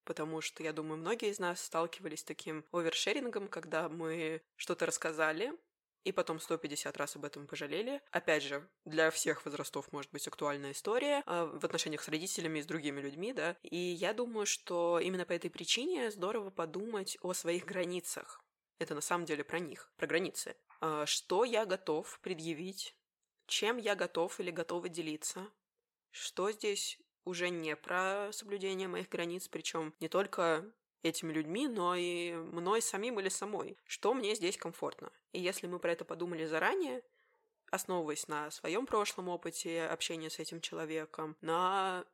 Потому 0.05 0.41
что, 0.41 0.63
я 0.63 0.73
думаю, 0.73 0.99
многие 0.99 1.31
из 1.31 1.39
нас 1.39 1.61
сталкивались 1.61 2.21
с 2.21 2.25
таким 2.25 2.65
овершерингом, 2.73 3.49
когда 3.49 3.89
мы 3.89 4.43
что-то 4.57 4.87
рассказали, 4.87 5.53
и 6.05 6.13
потом 6.13 6.41
150 6.41 6.97
раз 6.97 7.17
об 7.17 7.25
этом 7.25 7.47
пожалели. 7.47 8.01
Опять 8.11 8.43
же, 8.43 8.67
для 8.85 9.11
всех 9.11 9.45
возрастов 9.45 9.93
может 9.93 10.11
быть 10.11 10.27
актуальная 10.27 10.73
история 10.73 11.23
э, 11.27 11.45
в 11.45 11.65
отношениях 11.65 12.03
с 12.03 12.09
родителями 12.09 12.61
и 12.61 12.63
с 12.63 12.67
другими 12.67 13.01
людьми, 13.01 13.33
да. 13.33 13.57
И 13.63 13.77
я 13.77 14.15
думаю, 14.15 14.47
что 14.47 14.99
именно 15.01 15.27
по 15.27 15.33
этой 15.33 15.51
причине 15.51 16.11
здорово 16.11 16.51
подумать 16.51 17.19
о 17.21 17.35
своих 17.35 17.67
границах. 17.67 18.43
Это 18.79 18.95
на 18.95 19.01
самом 19.01 19.27
деле 19.27 19.45
про 19.45 19.59
них, 19.59 19.93
про 19.97 20.07
границы. 20.07 20.57
Э, 20.81 21.05
что 21.07 21.45
я 21.45 21.67
готов 21.67 22.19
предъявить, 22.21 22.95
чем 23.47 23.79
я 23.79 23.95
готов 23.95 24.39
или 24.41 24.51
готова 24.51 24.89
делиться, 24.89 25.51
что 26.11 26.51
здесь 26.51 26.99
уже 27.25 27.51
не 27.51 27.77
про 27.77 28.31
соблюдение 28.33 28.89
моих 28.89 29.09
границ, 29.09 29.49
причем 29.49 29.95
не 30.01 30.09
только 30.09 30.65
этими 31.03 31.33
людьми, 31.33 31.69
но 31.69 31.95
и 31.95 32.33
мной 32.33 32.83
самим 32.83 33.21
или 33.21 33.29
самой, 33.29 33.77
что 33.85 34.15
мне 34.15 34.35
здесь 34.35 34.57
комфортно. 34.57 35.13
И 35.33 35.41
если 35.41 35.67
мы 35.67 35.79
про 35.79 35.93
это 35.93 36.05
подумали 36.05 36.47
заранее, 36.47 37.03
основываясь 37.71 38.29
на 38.29 38.51
своем 38.51 38.87
прошлом 38.87 39.29
опыте 39.29 39.85
общения 39.85 40.31
с 40.31 40.39
этим 40.39 40.61
человеком, 40.61 41.37
на 41.41 42.05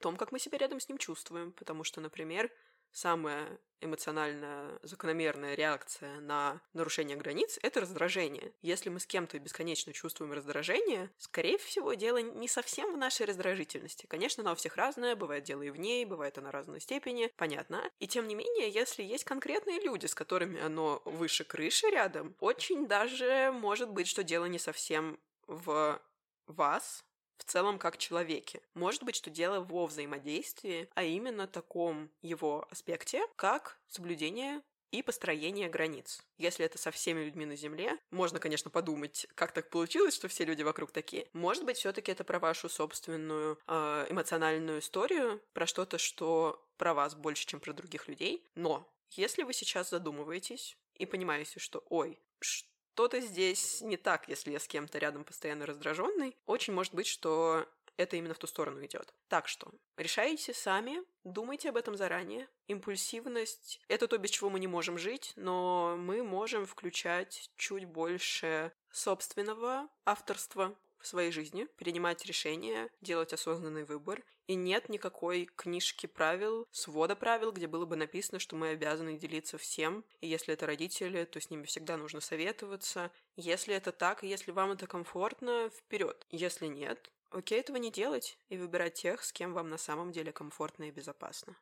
том, 0.00 0.16
как 0.16 0.32
мы 0.32 0.38
себя 0.38 0.58
рядом 0.58 0.80
с 0.80 0.88
ним 0.88 0.98
чувствуем, 0.98 1.52
потому 1.52 1.84
что, 1.84 2.00
например, 2.00 2.50
самая 2.94 3.60
эмоциональная 3.80 4.78
закономерная 4.82 5.54
реакция 5.54 6.20
на 6.20 6.60
нарушение 6.72 7.16
границ— 7.16 7.58
это 7.62 7.82
раздражение. 7.82 8.52
Если 8.62 8.88
мы 8.88 8.98
с 8.98 9.06
кем-то 9.06 9.38
бесконечно 9.38 9.92
чувствуем 9.92 10.32
раздражение, 10.32 11.10
скорее 11.18 11.58
всего, 11.58 11.92
дело 11.92 12.18
не 12.18 12.48
совсем 12.48 12.94
в 12.94 12.96
нашей 12.96 13.26
раздражительности. 13.26 14.06
Конечно, 14.06 14.42
она 14.42 14.52
у 14.52 14.54
всех 14.54 14.76
разная, 14.76 15.16
бывает 15.16 15.44
дело 15.44 15.62
и 15.62 15.70
в 15.70 15.76
ней, 15.76 16.06
бывает 16.06 16.38
она 16.38 16.50
разной 16.50 16.80
степени, 16.80 17.30
понятно. 17.36 17.82
И 17.98 18.06
тем 18.06 18.26
не 18.26 18.34
менее, 18.34 18.70
если 18.70 19.02
есть 19.02 19.24
конкретные 19.24 19.80
люди, 19.80 20.06
с 20.06 20.14
которыми 20.14 20.60
оно 20.60 21.02
выше 21.04 21.44
крыши 21.44 21.88
рядом, 21.88 22.34
очень 22.40 22.86
даже 22.86 23.52
может 23.52 23.90
быть, 23.90 24.08
что 24.08 24.24
дело 24.24 24.46
не 24.46 24.58
совсем 24.58 25.18
в 25.46 26.00
вас, 26.46 27.04
в 27.38 27.44
целом 27.44 27.78
как 27.78 27.98
человеке. 27.98 28.60
Может 28.74 29.04
быть, 29.04 29.16
что 29.16 29.30
дело 29.30 29.60
во 29.60 29.86
взаимодействии, 29.86 30.88
а 30.94 31.02
именно 31.02 31.46
таком 31.46 32.10
его 32.22 32.66
аспекте, 32.70 33.26
как 33.36 33.78
соблюдение 33.88 34.62
и 34.94 35.02
построение 35.02 35.68
границ. 35.68 36.22
Если 36.38 36.64
это 36.64 36.78
со 36.78 36.92
всеми 36.92 37.24
людьми 37.24 37.46
на 37.46 37.56
Земле, 37.56 37.98
можно, 38.10 38.38
конечно, 38.38 38.70
подумать, 38.70 39.26
как 39.34 39.50
так 39.52 39.68
получилось, 39.68 40.14
что 40.14 40.28
все 40.28 40.44
люди 40.44 40.62
вокруг 40.62 40.92
такие. 40.92 41.26
Может 41.32 41.64
быть, 41.64 41.78
все-таки 41.78 42.12
это 42.12 42.22
про 42.22 42.38
вашу 42.38 42.68
собственную 42.68 43.58
э, 43.66 44.06
эмоциональную 44.08 44.78
историю, 44.78 45.42
про 45.52 45.66
что-то, 45.66 45.98
что 45.98 46.64
про 46.76 46.94
вас 46.94 47.16
больше, 47.16 47.44
чем 47.46 47.58
про 47.58 47.72
других 47.72 48.06
людей. 48.06 48.46
Но 48.54 48.88
если 49.10 49.42
вы 49.42 49.52
сейчас 49.52 49.90
задумываетесь 49.90 50.76
и 50.94 51.06
понимаете, 51.06 51.58
что, 51.58 51.82
ой, 51.88 52.20
что 52.38 52.68
что-то 52.94 53.20
здесь 53.20 53.80
не 53.80 53.96
так, 53.96 54.28
если 54.28 54.52
я 54.52 54.60
с 54.60 54.68
кем-то 54.68 54.98
рядом 54.98 55.24
постоянно 55.24 55.66
раздраженный. 55.66 56.36
Очень 56.46 56.74
может 56.74 56.94
быть, 56.94 57.08
что 57.08 57.66
это 57.96 58.16
именно 58.16 58.34
в 58.34 58.38
ту 58.38 58.46
сторону 58.46 58.84
идет. 58.84 59.12
Так 59.26 59.48
что 59.48 59.68
решайте 59.96 60.54
сами, 60.54 61.02
думайте 61.24 61.70
об 61.70 61.76
этом 61.76 61.96
заранее. 61.96 62.48
Импульсивность— 62.68 63.80
это 63.88 64.06
то, 64.06 64.16
без 64.16 64.30
чего 64.30 64.48
мы 64.48 64.60
не 64.60 64.68
можем 64.68 64.96
жить, 64.96 65.32
но 65.34 65.96
мы 65.98 66.22
можем 66.22 66.66
включать 66.66 67.50
чуть 67.56 67.84
больше 67.84 68.70
собственного 68.92 69.88
авторства 70.04 70.76
в 71.04 71.08
своей 71.08 71.30
жизни, 71.30 71.66
принимать 71.76 72.24
решения, 72.26 72.90
делать 73.00 73.32
осознанный 73.32 73.84
выбор. 73.84 74.24
И 74.46 74.54
нет 74.54 74.88
никакой 74.88 75.46
книжки 75.56 76.06
правил, 76.06 76.66
свода 76.70 77.14
правил, 77.16 77.52
где 77.52 77.66
было 77.66 77.86
бы 77.86 77.96
написано, 77.96 78.38
что 78.38 78.56
мы 78.56 78.70
обязаны 78.70 79.16
делиться 79.16 79.56
всем. 79.58 80.04
И 80.20 80.26
если 80.26 80.54
это 80.54 80.66
родители, 80.66 81.24
то 81.24 81.40
с 81.40 81.50
ними 81.50 81.64
всегда 81.64 81.96
нужно 81.96 82.20
советоваться. 82.20 83.10
Если 83.36 83.74
это 83.74 83.92
так, 83.92 84.24
и 84.24 84.28
если 84.28 84.50
вам 84.50 84.72
это 84.72 84.86
комфортно, 84.86 85.70
вперед. 85.70 86.26
Если 86.30 86.66
нет, 86.66 87.10
окей, 87.30 87.60
этого 87.60 87.76
не 87.76 87.90
делать 87.90 88.38
и 88.48 88.56
выбирать 88.56 88.94
тех, 88.94 89.22
с 89.24 89.32
кем 89.32 89.54
вам 89.54 89.68
на 89.70 89.78
самом 89.78 90.12
деле 90.12 90.32
комфортно 90.32 90.84
и 90.84 90.90
безопасно. 90.90 91.56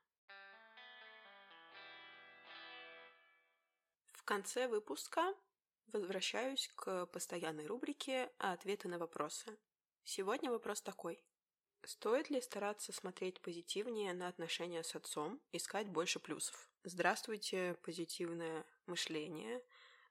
В 4.13 4.23
конце 4.25 4.69
выпуска 4.69 5.35
возвращаюсь 5.93 6.71
к 6.75 7.07
постоянной 7.07 7.67
рубрике 7.67 8.31
«Ответы 8.39 8.89
на 8.89 8.99
вопросы». 8.99 9.59
Сегодня 10.05 10.51
вопрос 10.51 10.81
такой. 10.81 11.23
Стоит 11.85 12.31
ли 12.31 12.41
стараться 12.41 12.93
смотреть 12.93 13.41
позитивнее 13.41 14.15
на 14.15 14.29
отношения 14.29 14.83
с 14.83 14.95
отцом, 14.95 15.41
искать 15.53 15.89
больше 15.89 16.19
плюсов? 16.19 16.71
Здравствуйте, 16.85 17.77
позитивное 17.83 18.65
мышление. 18.87 19.63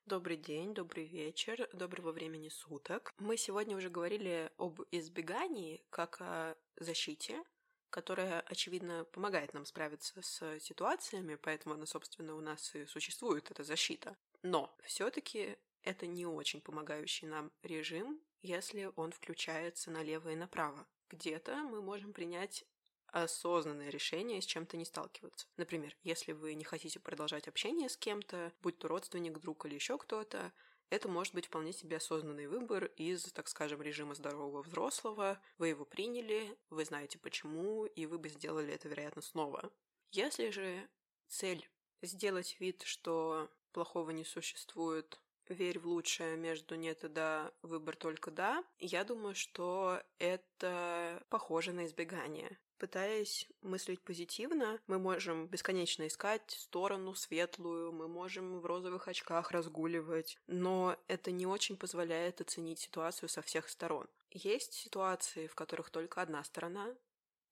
Добрый 0.06 0.38
день, 0.38 0.74
добрый 0.74 1.06
вечер, 1.06 1.70
доброго 1.74 2.12
времени 2.12 2.50
суток. 2.50 3.13
Мы 3.17 3.38
сегодня 3.38 3.78
уже 3.78 3.89
говорили 3.89 4.52
об 4.58 4.82
избегании 4.91 5.84
как 5.89 6.22
о 6.22 6.58
защите, 6.76 7.44
которая, 7.89 8.41
очевидно, 8.41 9.06
помогает 9.06 9.54
нам 9.54 9.65
справиться 9.65 10.22
с 10.22 10.60
ситуациями, 10.60 11.36
поэтому 11.36 11.76
она, 11.76 11.86
собственно, 11.86 12.36
у 12.36 12.41
нас 12.41 12.74
и 12.76 12.86
существует, 12.86 13.52
эта 13.52 13.63
защита. 13.63 14.17
Но 14.44 14.76
все-таки 14.84 15.58
это 15.84 16.08
не 16.08 16.26
очень 16.26 16.62
помогающий 16.62 17.28
нам 17.28 17.52
режим, 17.63 18.22
если 18.41 18.91
он 18.96 19.12
включается 19.12 19.91
налево 19.91 20.30
и 20.30 20.36
направо 20.36 20.88
где-то 21.12 21.56
мы 21.63 21.82
можем 21.82 22.13
принять 22.13 22.65
осознанное 23.08 23.89
решение 23.89 24.41
с 24.41 24.46
чем-то 24.46 24.78
не 24.78 24.86
сталкиваться. 24.86 25.48
Например, 25.58 25.96
если 26.04 26.32
вы 26.32 26.54
не 26.54 26.63
хотите 26.63 27.00
продолжать 27.00 27.48
общение 27.48 27.89
с 27.89 27.98
кем-то, 27.98 28.54
будь 28.62 28.78
то 28.78 28.88
родственник, 28.88 29.39
друг 29.39 29.65
или 29.65 29.76
еще 29.76 29.98
кто-то, 29.98 30.54
это 30.89 31.08
может 31.08 31.34
быть 31.34 31.48
вполне 31.48 31.74
себе 31.74 31.98
осознанный 31.98 32.48
выбор 32.48 32.86
из, 32.86 33.24
так 33.34 33.48
скажем, 33.48 33.82
режима 33.82 34.13
здорового 34.13 34.62
взрослого. 34.62 35.41
Вы 35.58 35.70
его 35.70 35.86
приняли, 35.86 36.58
вы 36.70 36.86
знаете 36.86 37.17
почему, 37.17 37.86
и 37.86 38.06
вы 38.06 38.17
бы 38.17 38.30
сделали 38.30 38.74
это, 38.74 38.88
вероятно, 38.89 39.22
снова. 39.22 39.72
Если 40.12 40.50
же 40.50 40.89
цель 41.28 41.70
сделать 42.02 42.60
вид, 42.60 42.82
что 42.84 43.50
плохого 43.72 44.12
не 44.12 44.26
существует, 44.26 45.20
верь 45.54 45.80
в 45.80 45.88
лучшее 45.88 46.38
между 46.38 46.76
нет 46.76 47.04
и 47.04 47.08
да, 47.08 47.52
выбор 47.62 47.96
только 47.96 48.32
да, 48.32 48.64
я 48.80 49.04
думаю, 49.04 49.36
что 49.36 50.02
это 50.20 51.24
похоже 51.30 51.74
на 51.74 51.86
избегание. 51.86 52.58
Пытаясь 52.78 53.48
мыслить 53.62 54.02
позитивно, 54.02 54.80
мы 54.88 54.98
можем 54.98 55.46
бесконечно 55.46 56.08
искать 56.08 56.50
сторону 56.50 57.14
светлую, 57.14 57.92
мы 57.92 58.08
можем 58.08 58.60
в 58.60 58.66
розовых 58.66 59.08
очках 59.08 59.52
разгуливать, 59.52 60.40
но 60.48 60.98
это 61.08 61.30
не 61.30 61.46
очень 61.46 61.78
позволяет 61.78 62.42
оценить 62.42 62.80
ситуацию 62.80 63.30
со 63.30 63.44
всех 63.44 63.70
сторон. 63.70 64.08
Есть 64.32 64.74
ситуации, 64.74 65.46
в 65.46 65.54
которых 65.54 65.92
только 65.92 66.24
одна 66.24 66.44
сторона, 66.44 66.96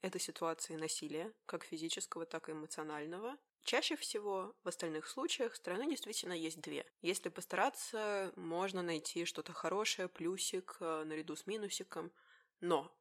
это 0.01 0.17
ситуации 0.17 0.75
насилия, 0.75 1.31
как 1.45 1.65
физического, 1.65 2.25
так 2.25 2.49
и 2.49 2.53
эмоционального. 2.53 3.37
Чаще 3.63 3.95
всего 3.95 4.55
в 4.63 4.67
остальных 4.67 5.07
случаях 5.07 5.55
стороны 5.55 5.89
действительно 5.89 6.33
есть 6.33 6.61
две. 6.61 6.85
Если 7.01 7.29
постараться, 7.29 8.31
можно 8.35 8.81
найти 8.81 9.25
что-то 9.25 9.53
хорошее, 9.53 10.07
плюсик 10.07 10.77
э, 10.79 11.03
наряду 11.05 11.35
с 11.35 11.45
минусиком. 11.45 12.11
Но 12.61 12.91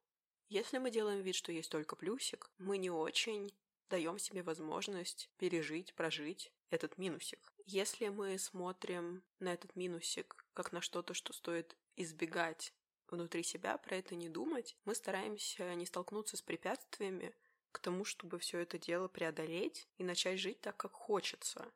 если 0.49 0.77
мы 0.77 0.91
делаем 0.91 1.21
вид, 1.21 1.35
что 1.35 1.51
есть 1.51 1.71
только 1.71 1.95
плюсик, 1.95 2.51
мы 2.57 2.77
не 2.77 2.89
очень 2.89 3.51
даем 3.89 4.19
себе 4.19 4.43
возможность 4.43 5.29
пережить, 5.37 5.93
прожить 5.95 6.51
этот 6.69 6.97
минусик. 6.97 7.53
Если 7.65 8.07
мы 8.09 8.37
смотрим 8.37 9.23
на 9.39 9.53
этот 9.53 9.75
минусик 9.75 10.45
как 10.53 10.71
на 10.71 10.81
что-то, 10.81 11.13
что 11.13 11.33
стоит 11.33 11.75
избегать 11.95 12.73
внутри 13.07 13.43
себя, 13.43 13.77
про 13.77 13.97
это 13.97 14.15
не 14.15 14.29
думать, 14.29 14.77
мы 14.85 14.95
стараемся 14.95 15.73
не 15.75 15.85
столкнуться 15.85 16.37
с 16.37 16.41
препятствиями, 16.41 17.33
к 17.71 17.79
тому, 17.79 18.05
чтобы 18.05 18.39
все 18.39 18.59
это 18.59 18.77
дело 18.77 19.07
преодолеть 19.07 19.87
и 19.97 20.03
начать 20.03 20.39
жить 20.39 20.61
так, 20.61 20.77
как 20.77 20.93
хочется. 20.93 21.71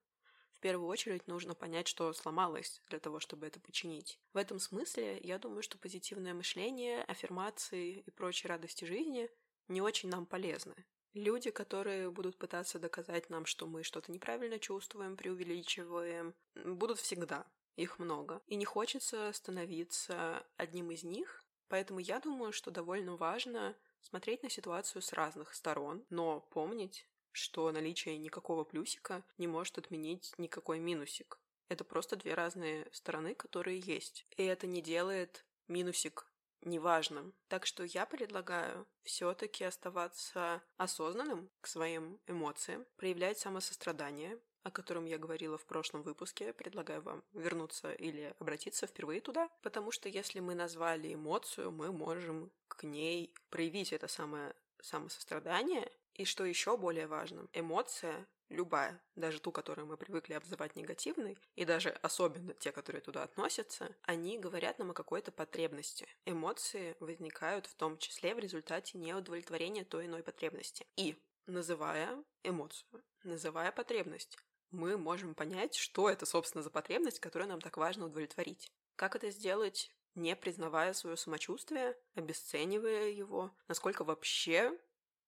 В 0.54 0.60
первую 0.60 0.88
очередь 0.88 1.28
нужно 1.28 1.56
понять, 1.56 1.88
что 1.88 2.12
сломалось 2.14 2.82
для 2.88 3.00
того, 3.00 3.20
чтобы 3.20 3.48
это 3.48 3.60
починить. 3.60 4.20
В 4.34 4.38
этом 4.38 4.60
смысле 4.60 5.20
я 5.22 5.38
думаю, 5.38 5.62
что 5.62 5.78
позитивное 5.78 6.34
мышление, 6.34 7.04
аффирмации 7.04 8.00
и 8.00 8.12
прочие 8.12 8.50
радости 8.50 8.86
жизни 8.86 9.30
не 9.68 9.82
очень 9.82 10.10
нам 10.10 10.26
полезны. 10.26 10.74
Люди, 11.14 11.52
которые 11.52 12.10
будут 12.10 12.38
пытаться 12.38 12.80
доказать 12.80 13.30
нам, 13.30 13.46
что 13.46 13.68
мы 13.68 13.84
что-то 13.84 14.12
неправильно 14.12 14.58
чувствуем, 14.58 15.16
преувеличиваем, 15.16 16.34
будут 16.56 17.00
всегда. 17.00 17.46
Их 17.76 18.00
много. 18.00 18.42
И 18.48 18.56
не 18.56 18.66
хочется 18.66 19.32
становиться 19.34 20.46
одним 20.58 20.92
из 20.92 21.04
них, 21.04 21.44
поэтому 21.70 22.00
я 22.00 22.20
думаю, 22.20 22.52
что 22.52 22.72
довольно 22.72 23.16
важно 23.16 23.76
смотреть 24.04 24.44
на 24.44 24.50
ситуацию 24.50 25.02
с 25.02 25.14
разных 25.14 25.54
сторон, 25.54 26.06
но 26.10 26.42
помнить, 26.52 27.08
что 27.32 27.72
наличие 27.72 28.18
никакого 28.18 28.64
плюсика 28.64 29.24
не 29.38 29.48
может 29.48 29.78
отменить 29.78 30.34
никакой 30.38 30.80
минусик. 30.80 31.40
Это 31.70 31.84
просто 31.84 32.16
две 32.16 32.36
разные 32.36 32.88
стороны, 32.92 33.34
которые 33.34 33.80
есть. 33.80 34.28
И 34.38 34.44
это 34.44 34.68
не 34.68 34.82
делает 34.82 35.46
минусик 35.68 36.28
неважным. 36.62 37.34
Так 37.48 37.66
что 37.66 37.84
я 37.84 38.06
предлагаю 38.06 38.88
все-таки 39.04 39.64
оставаться 39.64 40.62
осознанным 40.78 41.50
к 41.62 41.68
своим 41.68 42.20
эмоциям, 42.28 42.86
проявлять 42.96 43.40
самосострадание, 43.40 44.40
о 44.64 44.72
котором 44.72 45.06
я 45.06 45.18
говорила 45.18 45.58
в 45.58 45.66
прошлом 45.66 46.02
выпуске. 46.02 46.54
Предлагаю 46.54 47.02
вам 47.02 47.24
вернуться 47.34 47.92
или 47.94 48.34
обратиться 48.40 48.88
впервые 48.88 49.22
туда, 49.22 49.50
потому 49.62 49.92
что 49.92 50.10
если 50.10 50.40
мы 50.40 50.56
назвали 50.56 51.14
эмоцию, 51.14 51.72
мы 51.72 51.92
можем 51.92 52.52
к 52.68 52.84
ней 52.84 53.34
проявить 53.50 53.94
это 53.94 54.08
самое 54.08 54.56
самосострадание. 54.82 55.92
И 56.16 56.26
что 56.26 56.46
еще 56.46 56.78
более 56.78 57.08
важно, 57.08 57.48
эмоция 57.54 58.28
любая, 58.50 59.02
даже 59.16 59.40
ту, 59.40 59.52
которую 59.52 59.88
мы 59.88 59.98
привыкли 59.98 60.34
обзывать 60.34 60.76
негативной, 60.76 61.38
и 61.56 61.66
даже 61.66 61.90
особенно 61.90 62.54
те, 62.54 62.72
которые 62.72 63.02
туда 63.02 63.24
относятся, 63.24 63.96
они 64.04 64.38
говорят 64.38 64.80
нам 64.80 64.92
о 64.92 64.94
какой-то 64.94 65.32
потребности. 65.32 66.08
Эмоции 66.26 66.96
возникают 67.00 67.66
в 67.66 67.74
том 67.76 67.98
числе 67.98 68.36
в 68.36 68.40
результате 68.40 68.98
неудовлетворения 68.98 69.84
той 69.84 70.06
иной 70.06 70.24
потребности. 70.24 70.86
И 70.96 71.18
называя 71.48 72.24
эмоцию, 72.44 73.04
называя 73.24 73.72
потребность, 73.72 74.38
мы 74.74 74.98
можем 74.98 75.36
понять, 75.36 75.76
что 75.76 76.10
это, 76.10 76.26
собственно, 76.26 76.64
за 76.64 76.70
потребность, 76.70 77.20
которую 77.20 77.48
нам 77.48 77.62
так 77.62 77.78
важно 77.78 78.08
удовлетворить. 78.08 78.72
Как 78.96 79.16
это 79.16 79.30
сделать, 79.30 79.92
не 80.16 80.36
признавая 80.36 80.94
свое 80.94 81.16
самочувствие, 81.16 81.98
обесценивая 82.16 83.10
его? 83.10 83.56
Насколько 83.68 84.04
вообще 84.04 84.78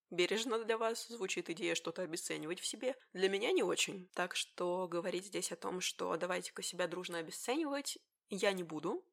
бережно 0.10 0.63
для 0.63 0.77
вас 0.77 1.08
звучит 1.08 1.49
идея 1.51 1.75
что-то 1.75 2.01
обесценивать 2.01 2.60
в 2.60 2.65
себе? 2.65 2.95
Для 3.13 3.29
меня 3.29 3.51
не 3.51 3.63
очень. 3.63 4.10
Так 4.13 4.36
что 4.36 4.88
говорить 4.88 5.25
здесь 5.25 5.51
о 5.51 5.55
том, 5.55 5.79
что 5.79 6.17
давайте-ка 6.17 6.62
себя 6.62 6.88
дружно 6.88 7.19
обесценивать, 7.19 7.99
я 8.29 8.51
не 8.51 8.63
буду. 8.63 9.05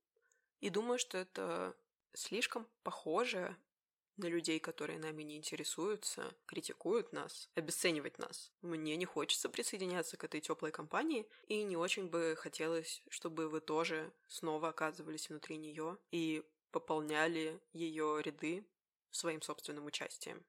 И 0.61 0.71
думаю, 0.71 0.99
что 0.99 1.18
это 1.18 1.77
слишком 2.14 2.66
похоже 2.83 3.57
на 4.22 4.26
людей, 4.26 4.58
которые 4.61 4.98
нами 4.98 5.22
не 5.22 5.37
интересуются, 5.37 6.35
критикуют 6.46 7.12
нас, 7.12 7.50
обесценивать 7.54 8.18
нас. 8.18 8.52
Мне 8.62 8.96
не 8.96 9.04
хочется 9.04 9.48
присоединяться 9.48 10.16
к 10.16 10.24
этой 10.24 10.40
теплой 10.40 10.70
компании, 10.70 11.28
и 11.48 11.62
не 11.64 11.76
очень 11.76 12.08
бы 12.08 12.35
хотелось, 12.38 13.02
чтобы 13.08 13.48
вы 13.48 13.61
тоже 13.61 14.12
снова 14.28 14.68
оказывались 14.68 15.28
внутри 15.28 15.56
нее 15.56 15.98
и 16.11 16.44
пополняли 16.70 17.61
ее 17.72 18.22
ряды 18.22 18.66
своим 19.11 19.42
собственным 19.42 19.87
участием. 19.87 20.44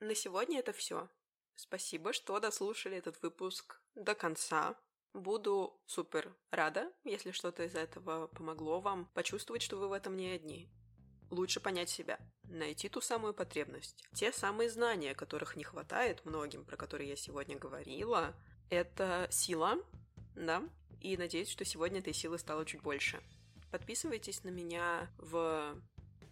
На 0.00 0.14
сегодня 0.14 0.58
это 0.58 0.72
все. 0.72 1.08
Спасибо, 1.54 2.12
что 2.12 2.40
дослушали 2.40 2.96
этот 2.96 3.22
выпуск 3.22 3.80
до 3.94 4.14
конца. 4.14 4.76
Буду 5.14 5.78
супер 5.86 6.34
рада, 6.50 6.90
если 7.04 7.32
что-то 7.32 7.64
из 7.64 7.74
этого 7.74 8.28
помогло 8.28 8.80
вам 8.80 9.06
почувствовать, 9.12 9.62
что 9.62 9.76
вы 9.76 9.88
в 9.88 9.92
этом 9.92 10.16
не 10.16 10.28
одни. 10.28 10.70
Лучше 11.30 11.60
понять 11.60 11.90
себя, 11.90 12.18
найти 12.44 12.88
ту 12.88 13.00
самую 13.00 13.34
потребность. 13.34 14.04
Те 14.14 14.32
самые 14.32 14.70
знания, 14.70 15.14
которых 15.14 15.56
не 15.56 15.64
хватает 15.64 16.24
многим, 16.24 16.64
про 16.64 16.76
которые 16.76 17.10
я 17.10 17.16
сегодня 17.16 17.58
говорила, 17.58 18.34
это 18.70 19.28
сила, 19.30 19.78
да, 20.34 20.62
и 21.00 21.16
надеюсь, 21.16 21.48
что 21.50 21.64
сегодня 21.64 22.00
этой 22.00 22.14
силы 22.14 22.38
стало 22.38 22.64
чуть 22.64 22.82
больше. 22.82 23.22
Подписывайтесь 23.70 24.44
на 24.44 24.48
меня 24.48 25.10
в 25.18 25.76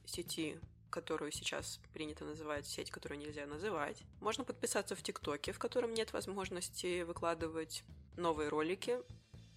сети 0.07 0.59
которую 0.91 1.31
сейчас 1.31 1.81
принято 1.93 2.25
называть 2.25 2.67
сеть, 2.67 2.91
которую 2.91 3.19
нельзя 3.21 3.47
называть. 3.47 4.03
Можно 4.21 4.45
подписаться 4.45 4.97
в 4.97 5.03
ТикТоке, 5.03 5.53
в 5.53 5.59
котором 5.59 5.95
нет 5.95 6.13
возможности 6.13 7.03
выкладывать 7.03 7.85
новые 8.17 8.49
ролики. 8.49 8.99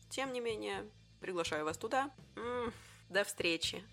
Тем 0.10 0.34
не 0.34 0.39
менее, 0.39 0.86
приглашаю 1.20 1.66
вас 1.66 1.78
туда. 1.78 2.12
М-м, 2.36 2.74
до 3.10 3.24
встречи! 3.24 3.84